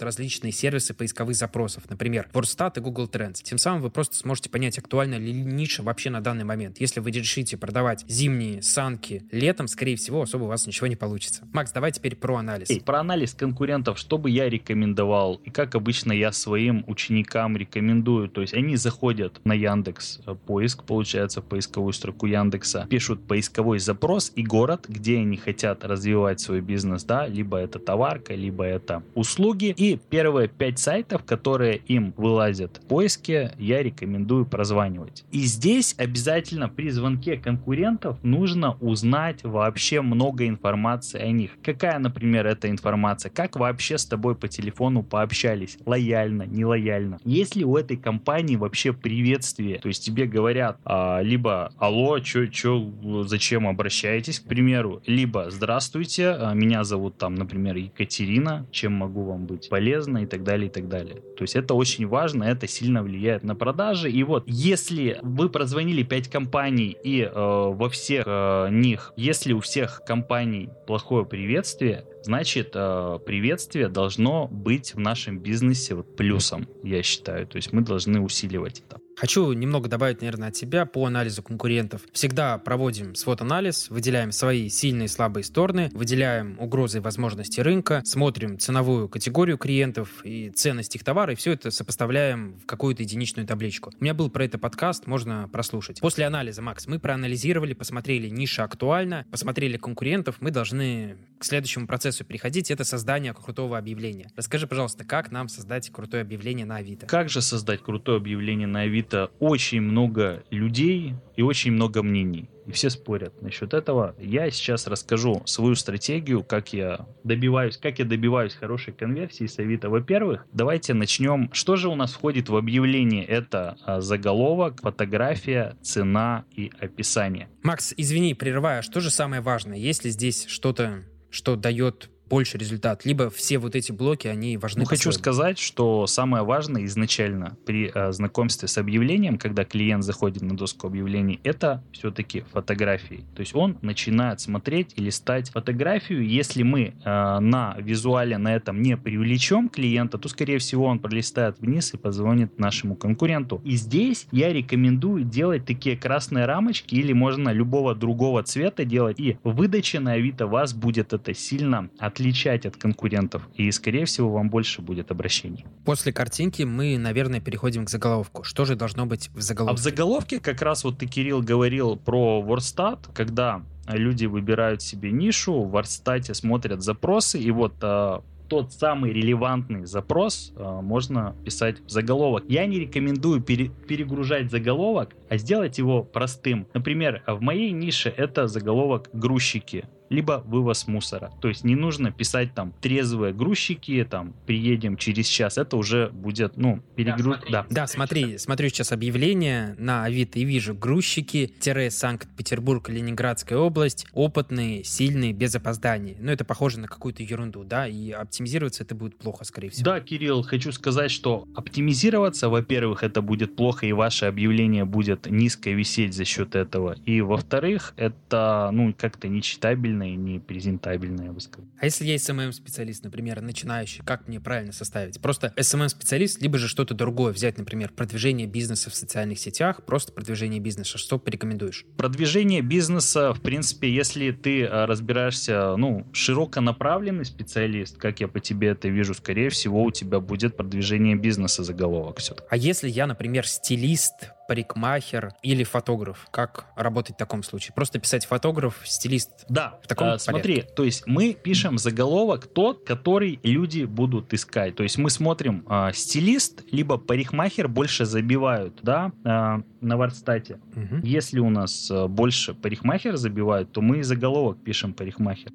различные 0.00 0.52
сервисы 0.52 0.94
поисковых 0.94 1.36
запросов. 1.36 1.84
Например, 1.90 2.28
WordStat 2.32 2.78
и 2.78 2.80
Google 2.80 3.08
Trends. 3.12 3.42
Тем 3.42 3.58
самым 3.58 3.82
вы 3.82 3.90
просто 3.90 4.16
сможете 4.16 4.48
понять, 4.48 4.78
актуальна 4.78 5.16
ли 5.16 5.32
ниша 5.32 5.82
вообще 5.82 6.08
на 6.08 6.22
данный 6.22 6.44
момент. 6.44 6.80
Если 6.80 6.98
вы 6.98 7.10
решите 7.10 7.56
продавать 7.56 8.04
зимние 8.22 8.62
санки 8.62 9.24
летом, 9.32 9.66
скорее 9.66 9.96
всего, 9.96 10.22
особо 10.22 10.44
у 10.44 10.46
вас 10.46 10.66
ничего 10.66 10.86
не 10.86 10.94
получится. 10.94 11.42
Макс, 11.52 11.72
давай 11.72 11.90
теперь 11.90 12.14
про 12.14 12.36
анализ. 12.36 12.70
Эй, 12.70 12.80
про 12.80 13.00
анализ 13.00 13.34
конкурентов, 13.34 13.98
что 13.98 14.16
бы 14.16 14.30
я 14.30 14.48
рекомендовал, 14.48 15.40
и 15.44 15.50
как 15.50 15.74
обычно 15.74 16.12
я 16.12 16.30
своим 16.30 16.84
ученикам 16.86 17.56
рекомендую. 17.56 18.28
То 18.28 18.40
есть 18.40 18.54
они 18.54 18.76
заходят 18.76 19.40
на 19.44 19.54
Яндекс 19.54 20.20
э, 20.24 20.34
поиск, 20.34 20.84
получается, 20.84 21.40
в 21.40 21.46
поисковую 21.46 21.92
строку 21.92 22.26
Яндекса, 22.26 22.86
пишут 22.88 23.26
поисковой 23.26 23.80
запрос 23.80 24.32
и 24.36 24.44
город, 24.44 24.86
где 24.88 25.18
они 25.18 25.36
хотят 25.36 25.84
развивать 25.84 26.40
свой 26.40 26.60
бизнес, 26.60 27.02
да, 27.02 27.26
либо 27.26 27.56
это 27.56 27.80
товарка, 27.80 28.34
либо 28.34 28.64
это 28.64 29.02
услуги. 29.14 29.74
И 29.76 29.98
первые 30.10 30.46
пять 30.46 30.78
сайтов, 30.78 31.24
которые 31.24 31.78
им 31.88 32.14
вылазят 32.16 32.76
в 32.76 32.86
поиске, 32.86 33.52
я 33.58 33.82
рекомендую 33.82 34.46
прозванивать. 34.46 35.24
И 35.32 35.40
здесь 35.40 35.96
обязательно 35.98 36.68
при 36.68 36.90
звонке 36.90 37.36
конкурентов 37.36 38.11
нужно 38.22 38.76
узнать 38.80 39.42
вообще 39.42 40.00
много 40.00 40.46
информации 40.46 41.20
о 41.20 41.30
них. 41.30 41.52
Какая, 41.62 41.98
например, 41.98 42.46
эта 42.46 42.70
информация? 42.70 43.30
Как 43.30 43.56
вообще 43.56 43.98
с 43.98 44.06
тобой 44.06 44.34
по 44.34 44.48
телефону 44.48 45.02
пообщались? 45.02 45.78
Лояльно, 45.84 46.42
нелояльно? 46.42 47.02
реально. 47.02 47.18
Если 47.24 47.64
у 47.64 47.76
этой 47.76 47.96
компании 47.96 48.56
вообще 48.56 48.92
приветствие, 48.92 49.78
то 49.78 49.88
есть 49.88 50.04
тебе 50.04 50.26
говорят 50.26 50.78
а, 50.84 51.20
либо 51.22 51.72
алло, 51.78 52.18
чё, 52.18 52.46
чё, 52.46 52.90
зачем 53.24 53.66
обращаетесь, 53.66 54.40
к 54.40 54.44
примеру, 54.44 55.02
либо 55.06 55.50
здравствуйте, 55.50 56.30
а, 56.30 56.54
меня 56.54 56.84
зовут 56.84 57.18
там, 57.18 57.34
например, 57.34 57.76
Екатерина, 57.76 58.66
чем 58.70 58.92
могу 58.92 59.24
вам 59.24 59.46
быть 59.46 59.68
полезно 59.68 60.18
и 60.18 60.26
так 60.26 60.44
далее, 60.44 60.68
и 60.68 60.70
так 60.70 60.88
далее. 60.88 61.16
То 61.36 61.42
есть 61.42 61.56
это 61.56 61.74
очень 61.74 62.06
важно, 62.06 62.44
это 62.44 62.66
сильно 62.66 63.02
влияет 63.02 63.42
на 63.42 63.54
продажи. 63.54 64.10
И 64.10 64.22
вот, 64.22 64.44
если 64.46 65.18
вы 65.22 65.48
прозвонили 65.48 66.02
5 66.02 66.28
компаний 66.28 66.96
и 67.04 67.22
э, 67.22 67.30
во 67.32 67.88
всех 67.92 68.24
э, 68.26 68.68
них, 68.70 69.12
если 69.16 69.52
у 69.52 69.60
всех 69.60 70.02
компаний 70.04 70.70
плохое 70.86 71.24
приветствие, 71.24 72.04
значит, 72.24 72.72
э, 72.74 73.18
приветствие 73.24 73.88
должно 73.88 74.48
быть 74.48 74.94
в 74.94 74.98
нашем 74.98 75.38
бизнесе 75.38 75.94
вот 75.94 76.16
плюсом, 76.16 76.68
я 76.82 77.02
считаю. 77.02 77.46
То 77.46 77.56
есть 77.56 77.72
мы 77.72 77.82
должны 77.82 78.20
усиливать 78.20 78.82
это. 78.86 79.00
Хочу 79.16 79.52
немного 79.52 79.88
добавить, 79.88 80.20
наверное, 80.20 80.48
от 80.48 80.56
себя 80.56 80.86
по 80.86 81.06
анализу 81.06 81.42
конкурентов. 81.42 82.02
Всегда 82.12 82.58
проводим 82.58 83.14
свод-анализ, 83.14 83.90
выделяем 83.90 84.32
свои 84.32 84.68
сильные 84.68 85.04
и 85.04 85.08
слабые 85.08 85.44
стороны, 85.44 85.90
выделяем 85.92 86.58
угрозы 86.58 86.98
и 86.98 87.00
возможности 87.00 87.60
рынка, 87.60 88.02
смотрим 88.04 88.58
ценовую 88.58 89.08
категорию 89.08 89.58
клиентов 89.58 90.24
и 90.24 90.50
ценность 90.50 90.96
их 90.96 91.04
товара, 91.04 91.34
и 91.34 91.36
все 91.36 91.52
это 91.52 91.70
сопоставляем 91.70 92.58
в 92.58 92.66
какую-то 92.66 93.02
единичную 93.02 93.46
табличку. 93.46 93.92
У 93.98 94.02
меня 94.02 94.14
был 94.14 94.30
про 94.30 94.44
это 94.44 94.58
подкаст, 94.58 95.06
можно 95.06 95.48
прослушать. 95.52 96.00
После 96.00 96.24
анализа, 96.24 96.62
Макс, 96.62 96.86
мы 96.86 96.98
проанализировали, 96.98 97.74
посмотрели, 97.74 98.28
ниша 98.28 98.64
актуальна, 98.64 99.26
посмотрели 99.30 99.76
конкурентов, 99.76 100.36
мы 100.40 100.50
должны 100.50 101.16
к 101.42 101.44
следующему 101.44 101.88
процессу 101.88 102.24
переходить, 102.24 102.70
это 102.70 102.84
создание 102.84 103.34
крутого 103.34 103.76
объявления. 103.76 104.30
Расскажи, 104.36 104.68
пожалуйста, 104.68 105.04
как 105.04 105.32
нам 105.32 105.48
создать 105.48 105.90
крутое 105.90 106.20
объявление 106.20 106.64
на 106.64 106.76
Авито? 106.76 107.06
Как 107.06 107.28
же 107.28 107.42
создать 107.42 107.82
крутое 107.82 108.18
объявление 108.18 108.68
на 108.68 108.82
Авито? 108.82 109.32
Очень 109.40 109.80
много 109.80 110.44
людей 110.50 111.16
и 111.34 111.42
очень 111.42 111.72
много 111.72 112.04
мнений. 112.04 112.48
И 112.66 112.70
все 112.70 112.90
спорят 112.90 113.42
насчет 113.42 113.74
этого. 113.74 114.14
Я 114.20 114.48
сейчас 114.52 114.86
расскажу 114.86 115.42
свою 115.46 115.74
стратегию, 115.74 116.44
как 116.44 116.72
я 116.72 117.08
добиваюсь, 117.24 117.76
как 117.76 117.98
я 117.98 118.04
добиваюсь 118.04 118.54
хорошей 118.54 118.94
конверсии 118.94 119.46
с 119.46 119.58
Авито. 119.58 119.90
Во-первых, 119.90 120.46
давайте 120.52 120.94
начнем. 120.94 121.52
Что 121.52 121.74
же 121.74 121.88
у 121.88 121.96
нас 121.96 122.12
входит 122.12 122.48
в 122.48 122.56
объявление? 122.56 123.24
Это 123.24 123.76
а, 123.84 124.00
заголовок, 124.00 124.80
фотография, 124.80 125.76
цена 125.82 126.44
и 126.54 126.70
описание. 126.78 127.48
Макс, 127.64 127.92
извини, 127.96 128.34
прерываю. 128.34 128.84
Что 128.84 129.00
же 129.00 129.10
самое 129.10 129.42
важное? 129.42 129.78
Есть 129.78 130.04
ли 130.04 130.12
здесь 130.12 130.46
что-то, 130.46 131.02
что 131.32 131.56
дает 131.56 132.10
больше 132.32 132.56
результат, 132.56 133.04
либо 133.04 133.28
все 133.28 133.58
вот 133.58 133.76
эти 133.76 133.92
блоки, 133.92 134.26
они 134.26 134.56
важны. 134.56 134.80
Ну, 134.80 134.86
хочу 134.86 135.12
сказать, 135.12 135.58
что 135.58 136.06
самое 136.06 136.42
важное 136.44 136.86
изначально 136.86 137.58
при 137.66 137.92
э, 137.94 138.10
знакомстве 138.12 138.68
с 138.68 138.78
объявлением, 138.78 139.36
когда 139.36 139.66
клиент 139.66 140.02
заходит 140.02 140.40
на 140.42 140.56
доску 140.56 140.86
объявлений, 140.86 141.40
это 141.44 141.84
все-таки 141.92 142.44
фотографии. 142.50 143.26
То 143.34 143.40
есть 143.40 143.54
он 143.54 143.76
начинает 143.82 144.40
смотреть 144.40 144.94
и 144.96 145.02
листать 145.02 145.50
фотографию. 145.50 146.26
Если 146.26 146.62
мы 146.62 146.94
э, 147.04 147.38
на 147.40 147.76
визуале 147.78 148.38
на 148.38 148.56
этом 148.56 148.80
не 148.80 148.96
привлечем 148.96 149.68
клиента, 149.68 150.16
то, 150.16 150.26
скорее 150.30 150.56
всего, 150.56 150.86
он 150.86 151.00
пролистает 151.00 151.60
вниз 151.60 151.92
и 151.92 151.98
позвонит 151.98 152.58
нашему 152.58 152.96
конкуренту. 152.96 153.60
И 153.62 153.76
здесь 153.76 154.26
я 154.32 154.54
рекомендую 154.54 155.24
делать 155.24 155.66
такие 155.66 155.98
красные 155.98 156.46
рамочки 156.46 156.94
или 156.94 157.12
можно 157.12 157.50
любого 157.50 157.94
другого 157.94 158.42
цвета 158.42 158.86
делать. 158.86 159.20
И 159.20 159.36
выдача 159.44 160.00
на 160.00 160.12
Авито 160.12 160.46
вас 160.46 160.72
будет 160.72 161.12
это 161.12 161.34
сильно 161.34 161.90
отличать 161.98 162.21
отличать 162.22 162.66
от 162.66 162.76
конкурентов, 162.76 163.42
и, 163.54 163.70
скорее 163.72 164.04
всего, 164.04 164.30
вам 164.30 164.48
больше 164.48 164.80
будет 164.80 165.10
обращений. 165.10 165.66
После 165.84 166.12
картинки 166.12 166.62
мы, 166.62 166.96
наверное, 166.96 167.40
переходим 167.40 167.84
к 167.84 167.90
заголовку. 167.90 168.44
Что 168.44 168.64
же 168.64 168.76
должно 168.76 169.06
быть 169.06 169.30
в 169.34 169.40
заголовке? 169.40 169.74
А 169.74 169.76
в 169.76 169.82
заголовке 169.82 170.40
как 170.40 170.62
раз 170.62 170.84
вот 170.84 170.98
ты, 170.98 171.06
Кирилл, 171.06 171.42
говорил 171.42 171.96
про 171.96 172.44
WordStat, 172.46 173.10
когда 173.12 173.62
люди 173.88 174.26
выбирают 174.26 174.82
себе 174.82 175.10
нишу, 175.10 175.62
в 175.62 175.76
WordStat 175.76 176.32
смотрят 176.34 176.82
запросы, 176.82 177.40
и 177.40 177.50
вот 177.50 177.74
а, 177.82 178.22
тот 178.48 178.72
самый 178.72 179.12
релевантный 179.12 179.86
запрос 179.86 180.52
а, 180.56 180.80
можно 180.80 181.34
писать 181.44 181.80
в 181.80 181.90
заголовок. 181.90 182.44
Я 182.48 182.66
не 182.66 182.78
рекомендую 182.78 183.40
пере, 183.40 183.70
перегружать 183.88 184.50
заголовок, 184.50 185.16
а 185.28 185.38
сделать 185.38 185.78
его 185.78 186.04
простым. 186.04 186.68
Например, 186.72 187.22
в 187.26 187.40
моей 187.40 187.72
нише 187.72 188.14
это 188.16 188.46
заголовок 188.46 189.10
грузчики 189.12 189.86
либо 190.12 190.42
вывоз 190.46 190.86
мусора. 190.86 191.32
То 191.40 191.48
есть 191.48 191.64
не 191.64 191.74
нужно 191.74 192.12
писать 192.12 192.54
там 192.54 192.72
трезвые 192.80 193.32
грузчики, 193.32 194.06
там 194.08 194.34
приедем 194.46 194.96
через 194.96 195.26
час. 195.26 195.58
Это 195.58 195.76
уже 195.76 196.10
будет, 196.10 196.56
ну, 196.56 196.82
перегруз. 196.96 197.38
Да, 197.50 197.62
да. 197.62 197.66
да 197.70 197.86
смотри, 197.86 198.38
смотрю 198.38 198.68
сейчас 198.68 198.92
объявление 198.92 199.74
на 199.78 200.04
Авито 200.04 200.38
и 200.38 200.44
вижу 200.44 200.74
грузчики, 200.74 201.54
Санкт-Петербург, 201.90 202.88
Ленинградская 202.88 203.58
область, 203.58 204.06
опытные, 204.12 204.84
сильные, 204.84 205.32
без 205.32 205.54
опозданий. 205.54 206.16
Но 206.18 206.26
ну, 206.26 206.32
это 206.32 206.44
похоже 206.44 206.78
на 206.78 206.88
какую-то 206.88 207.22
ерунду, 207.22 207.64
да, 207.64 207.88
и 207.88 208.10
оптимизироваться 208.10 208.82
это 208.82 208.94
будет 208.94 209.16
плохо, 209.16 209.44
скорее 209.44 209.70
всего. 209.70 209.84
Да, 209.84 210.00
Кирилл, 210.00 210.42
хочу 210.42 210.72
сказать, 210.72 211.10
что 211.10 211.46
оптимизироваться, 211.54 212.48
во-первых, 212.48 213.02
это 213.02 213.22
будет 213.22 213.56
плохо, 213.56 213.86
и 213.86 213.92
ваше 213.92 214.26
объявление 214.26 214.84
будет 214.84 215.26
низко 215.26 215.70
висеть 215.70 216.14
за 216.14 216.24
счет 216.24 216.54
этого. 216.54 216.96
И 217.06 217.20
во-вторых, 217.20 217.94
это, 217.96 218.70
ну, 218.72 218.94
как-то 218.96 219.28
нечитабельно 219.28 220.01
не 220.10 220.38
презентабельно, 220.38 221.22
я 221.22 221.32
бы 221.32 221.40
сказал. 221.40 221.68
А 221.78 221.84
если 221.84 222.04
я 222.04 222.16
SMM-специалист, 222.16 223.04
например, 223.04 223.40
начинающий, 223.40 224.02
как 224.04 224.28
мне 224.28 224.40
правильно 224.40 224.72
составить? 224.72 225.20
Просто 225.20 225.52
SMM-специалист, 225.56 226.40
либо 226.40 226.58
же 226.58 226.68
что-то 226.68 226.94
другое 226.94 227.32
взять, 227.32 227.58
например, 227.58 227.92
продвижение 227.94 228.46
бизнеса 228.46 228.90
в 228.90 228.94
социальных 228.94 229.38
сетях, 229.38 229.84
просто 229.84 230.12
продвижение 230.12 230.60
бизнеса. 230.60 230.98
Что 230.98 231.18
порекомендуешь? 231.18 231.84
Продвижение 231.96 232.62
бизнеса, 232.62 233.32
в 233.32 233.40
принципе, 233.40 233.92
если 233.92 234.30
ты 234.30 234.64
а, 234.64 234.86
разбираешься, 234.86 235.76
ну, 235.76 236.06
широко 236.12 236.60
направленный 236.60 237.24
специалист, 237.24 237.96
как 237.96 238.20
я 238.20 238.28
по 238.28 238.40
тебе 238.40 238.68
это 238.68 238.88
вижу, 238.88 239.14
скорее 239.14 239.50
всего, 239.50 239.82
у 239.82 239.90
тебя 239.90 240.20
будет 240.20 240.56
продвижение 240.56 241.16
бизнеса 241.16 241.64
заголовок 241.64 242.18
все-таки. 242.18 242.46
А 242.50 242.56
если 242.56 242.88
я, 242.88 243.06
например, 243.06 243.46
стилист, 243.46 244.30
парикмахер 244.48 245.32
или 245.42 245.64
фотограф? 245.64 246.26
Как 246.30 246.66
работать 246.76 247.16
в 247.16 247.18
таком 247.18 247.42
случае? 247.42 247.74
Просто 247.74 247.98
писать 247.98 248.26
фотограф, 248.26 248.80
стилист? 248.84 249.44
Да, 249.48 249.78
в 249.82 249.86
таком 249.86 250.08
а, 250.08 250.18
смотри, 250.18 250.62
то 250.62 250.84
есть 250.84 251.06
мы 251.06 251.34
пишем 251.34 251.78
заголовок 251.78 252.46
тот, 252.46 252.84
который 252.86 253.40
люди 253.42 253.84
будут 253.84 254.32
искать. 254.34 254.76
То 254.76 254.82
есть 254.82 254.98
мы 254.98 255.10
смотрим 255.10 255.64
а, 255.68 255.92
стилист, 255.92 256.62
либо 256.70 256.98
парикмахер 256.98 257.68
больше 257.68 258.04
забивают, 258.04 258.80
да, 258.82 259.12
а, 259.24 259.62
на 259.80 259.96
Варстате. 259.96 260.60
Угу. 260.76 261.04
Если 261.04 261.40
у 261.40 261.50
нас 261.50 261.90
больше 262.08 262.54
парикмахер 262.54 263.16
забивают, 263.16 263.72
то 263.72 263.80
мы 263.80 264.02
заголовок 264.02 264.62
пишем 264.62 264.94
парикмахер. 264.94 265.52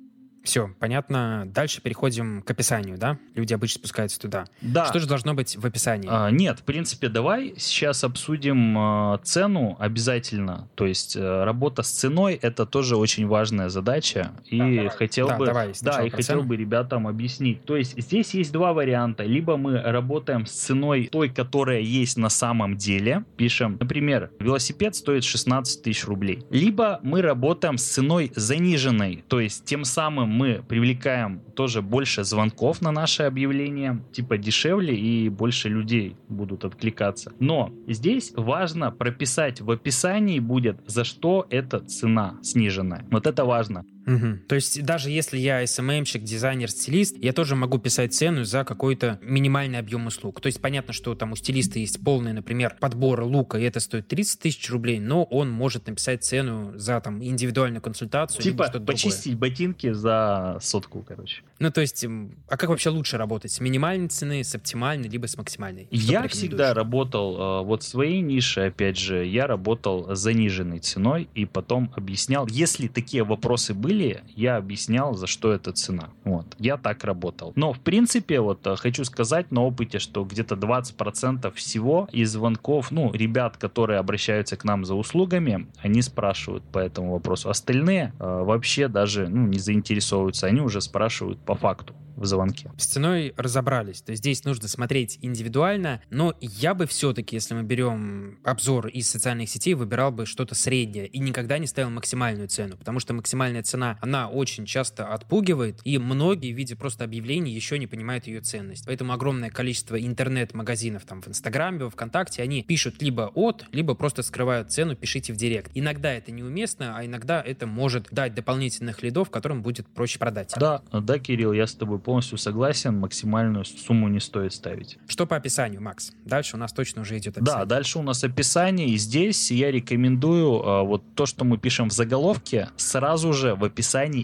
Все, 0.48 0.74
понятно. 0.80 1.44
Дальше 1.46 1.82
переходим 1.82 2.42
к 2.42 2.50
описанию, 2.50 2.98
да? 2.98 3.18
Люди 3.36 3.54
обычно 3.54 3.80
спускаются 3.80 4.18
туда. 4.18 4.46
Да. 4.62 4.86
Что 4.86 5.00
же 5.00 5.06
должно 5.06 5.34
быть 5.34 5.58
в 5.58 5.66
описании? 5.66 6.08
А, 6.10 6.32
нет, 6.32 6.60
в 6.60 6.64
принципе, 6.64 7.10
давай 7.10 7.56
сейчас 7.58 8.06
обсудим 8.06 8.78
э, 8.78 9.18
цену 9.24 9.76
обязательно. 9.78 10.70
То 10.76 10.86
есть 10.86 11.18
э, 11.18 11.44
работа 11.44 11.84
с 11.84 11.90
ценой 11.90 12.36
это 12.36 12.66
тоже 12.66 12.96
очень 12.96 13.28
важная 13.28 13.68
задача. 13.68 14.32
И 14.46 14.84
да, 14.86 14.90
хотел 14.90 15.28
да, 15.28 15.38
бы, 15.38 15.46
давай, 15.48 15.74
да, 15.82 16.02
и 16.06 16.10
хотел 16.10 16.44
бы 16.44 16.56
ребятам 16.56 17.08
объяснить. 17.08 17.66
То 17.66 17.76
есть 17.76 18.02
здесь 18.02 18.34
есть 18.34 18.54
два 18.54 18.72
варианта. 18.72 19.26
Либо 19.26 19.58
мы 19.58 19.82
работаем 19.82 20.46
с 20.46 20.52
ценой 20.52 21.10
той, 21.12 21.28
которая 21.28 21.82
есть 21.82 22.16
на 22.16 22.30
самом 22.30 22.78
деле. 22.78 23.26
Пишем, 23.36 23.76
например, 23.82 24.32
велосипед 24.40 24.96
стоит 24.96 25.26
16 25.26 25.84
тысяч 25.84 26.06
рублей. 26.06 26.46
Либо 26.50 27.02
мы 27.04 27.22
работаем 27.22 27.78
с 27.78 27.84
ценой 27.84 28.32
заниженной. 28.34 29.26
То 29.28 29.42
есть 29.42 29.66
тем 29.66 29.84
самым 29.84 30.37
мы 30.38 30.64
привлекаем 30.68 31.42
тоже 31.56 31.82
больше 31.82 32.24
звонков 32.24 32.82
на 32.82 32.92
наше 32.92 33.24
объявление, 33.24 34.00
типа 34.12 34.38
дешевле 34.38 34.96
и 34.96 35.30
больше 35.30 35.70
людей 35.70 36.16
будут 36.30 36.64
откликаться. 36.64 37.32
Но 37.40 37.72
здесь 37.88 38.32
важно 38.36 38.92
прописать 38.92 39.62
в 39.62 39.72
описании 39.72 40.40
будет, 40.40 40.78
за 40.86 41.04
что 41.04 41.48
эта 41.50 41.80
цена 41.80 42.38
сниженная. 42.44 43.04
Вот 43.12 43.26
это 43.26 43.46
важно. 43.46 43.84
Угу. 44.08 44.40
То 44.48 44.56
есть 44.56 44.84
даже 44.84 45.12
если 45.12 45.38
я 45.38 45.64
SMM-щик, 45.64 46.22
дизайнер, 46.22 46.72
стилист, 46.72 47.18
я 47.18 47.34
тоже 47.34 47.56
могу 47.56 47.78
писать 47.78 48.14
цену 48.14 48.46
за 48.46 48.64
какой-то 48.64 49.20
минимальный 49.22 49.80
объем 49.80 50.08
услуг. 50.08 50.40
То 50.42 50.48
есть 50.48 50.62
понятно, 50.62 50.94
что 50.94 51.14
там 51.14 51.34
у 51.34 51.36
стилиста 51.36 51.80
есть 51.80 52.02
полный, 52.04 52.32
например, 52.34 52.78
подбор 52.80 53.24
лука, 53.24 53.60
и 53.60 53.64
это 53.64 53.80
стоит 53.82 54.08
30 54.08 54.40
тысяч 54.40 54.70
рублей, 54.72 55.00
но 55.00 55.24
он 55.26 55.52
может 55.52 55.88
написать 55.88 56.24
цену 56.24 56.72
за 56.76 57.02
там 57.02 57.22
индивидуальную 57.24 57.82
консультацию. 57.82 58.42
Типа 58.42 58.70
почистить 58.80 59.34
другое. 59.34 59.52
ботинки 59.52 59.92
за 59.92 60.58
сотку, 60.62 61.04
короче. 61.06 61.44
Ну 61.60 61.72
то 61.72 61.82
есть, 61.82 62.06
а 62.06 62.58
как 62.58 62.70
вообще 62.70 62.90
лучше 62.90 63.18
работать? 63.18 63.52
С 63.52 63.60
минимальной 63.60 64.08
цены, 64.08 64.44
с 64.44 64.56
оптимальной, 64.56 65.10
либо 65.10 65.26
с 65.28 65.38
максимальной? 65.38 65.88
Что 65.92 66.12
я 66.12 66.28
всегда 66.28 66.74
работал, 66.74 67.62
э, 67.62 67.66
вот 67.66 67.84
в 67.84 67.88
своей 67.88 68.22
нише, 68.22 68.62
опять 68.62 68.98
же, 68.98 69.26
я 69.26 69.48
работал 69.48 70.16
с 70.16 70.20
заниженной 70.20 70.80
ценой 70.80 71.28
и 71.36 71.46
потом 71.46 71.92
объяснял, 71.96 72.48
если 72.48 72.88
такие 72.88 73.24
вопросы 73.24 73.74
были, 73.74 73.97
были, 73.98 74.24
я 74.36 74.58
объяснял, 74.58 75.14
за 75.14 75.28
что 75.28 75.52
эта 75.52 75.72
цена. 75.72 76.10
Вот. 76.24 76.46
Я 76.60 76.78
так 76.78 77.04
работал. 77.04 77.54
Но, 77.56 77.74
в 77.74 77.80
принципе, 77.80 78.40
вот 78.40 78.66
э, 78.68 78.76
хочу 78.76 79.04
сказать 79.06 79.52
на 79.52 79.64
опыте, 79.64 80.00
что 80.00 80.24
где-то 80.24 80.56
20% 80.56 81.52
всего 81.54 82.08
из 82.12 82.32
звонков, 82.32 82.92
ну, 82.92 83.12
ребят, 83.12 83.58
которые 83.58 84.00
обращаются 84.00 84.56
к 84.56 84.64
нам 84.64 84.86
за 84.86 84.96
услугами, 84.96 85.68
они 85.82 86.02
спрашивают 86.02 86.64
по 86.64 86.80
этому 86.80 87.14
вопросу. 87.14 87.50
Остальные 87.50 88.14
э, 88.20 88.44
вообще 88.44 88.88
даже 88.88 89.28
ну, 89.28 89.48
не 89.48 89.60
заинтересовываются, 89.60 90.48
они 90.48 90.62
уже 90.62 90.82
спрашивают 90.82 91.40
по 91.40 91.56
факту 91.56 91.96
в 92.18 92.26
звонке. 92.26 92.72
С 92.78 92.88
ценой 92.88 93.34
разобрались. 93.38 94.02
То 94.02 94.12
есть 94.12 94.24
здесь 94.24 94.44
нужно 94.44 94.68
смотреть 94.68 95.20
индивидуально, 95.22 96.02
но 96.10 96.34
я 96.42 96.74
бы 96.74 96.88
все-таки, 96.88 97.36
если 97.36 97.54
мы 97.54 97.62
берем 97.62 98.40
обзор 98.44 98.88
из 98.88 99.10
социальных 99.10 99.50
сетей, 99.50 99.76
выбирал 99.76 100.12
бы 100.12 100.26
что-то 100.26 100.56
среднее 100.56 101.08
и 101.08 101.20
никогда 101.20 101.60
не 101.60 101.68
ставил 101.68 101.92
максимальную 101.92 102.50
цену, 102.50 102.76
потому 102.76 103.00
что 103.00 103.14
максимальная 103.14 103.62
цена, 103.62 103.87
она 104.02 104.30
очень 104.30 104.66
часто 104.66 105.08
отпугивает, 105.08 105.80
и 105.84 105.98
многие, 105.98 106.52
видя 106.52 106.76
просто 106.76 107.04
объявлений, 107.06 107.52
еще 107.52 107.80
не 107.80 107.88
понимают 107.88 108.28
ее 108.28 108.42
ценность. 108.42 108.86
Поэтому 108.86 109.14
огромное 109.14 109.50
количество 109.50 110.00
интернет-магазинов 110.00 111.06
там 111.06 111.22
в 111.22 111.28
Инстаграме, 111.28 111.86
в 111.86 111.90
ВКонтакте, 111.92 112.42
они 112.42 112.64
пишут 112.64 113.02
либо 113.02 113.32
от, 113.34 113.66
либо 113.72 113.94
просто 113.96 114.24
скрывают 114.24 114.72
цену, 114.72 114.96
пишите 114.96 115.34
в 115.34 115.38
директ. 115.38 115.72
Иногда 115.74 116.12
это 116.12 116.32
неуместно, 116.32 116.98
а 116.98 117.06
иногда 117.06 117.42
это 117.42 117.68
может 117.68 118.08
дать 118.12 118.34
дополнительных 118.34 119.04
лидов, 119.04 119.30
которым 119.30 119.62
будет 119.62 119.88
проще 119.88 120.20
продать. 120.20 120.54
Да, 120.58 120.82
да, 120.92 121.20
Кирилл, 121.20 121.54
я 121.54 121.68
с 121.68 121.74
тобой 121.74 122.00
полностью 122.00 122.38
согласен, 122.38 123.00
максимальную 123.00 123.66
сумму 123.66 124.08
не 124.08 124.20
стоит 124.20 124.54
ставить. 124.54 124.98
Что 125.08 125.26
по 125.26 125.36
описанию, 125.36 125.82
Макс? 125.82 126.12
Дальше 126.26 126.56
у 126.56 126.60
нас 126.60 126.74
точно 126.74 127.02
уже 127.02 127.18
идет 127.18 127.38
описание. 127.38 127.60
Да, 127.60 127.66
дальше 127.66 128.00
у 128.00 128.04
нас 128.04 128.24
описание, 128.24 128.90
и 128.90 128.98
здесь 128.98 129.52
я 129.52 129.72
рекомендую 129.72 130.68
а, 130.68 130.84
вот 130.84 131.04
то, 131.16 131.26
что 131.26 131.46
мы 131.46 131.58
пишем 131.58 131.90
в 131.90 131.94
заголовке, 131.94 132.70
сразу 132.78 133.34
же 133.34 133.56
в 133.56 133.64
описании 133.64 133.77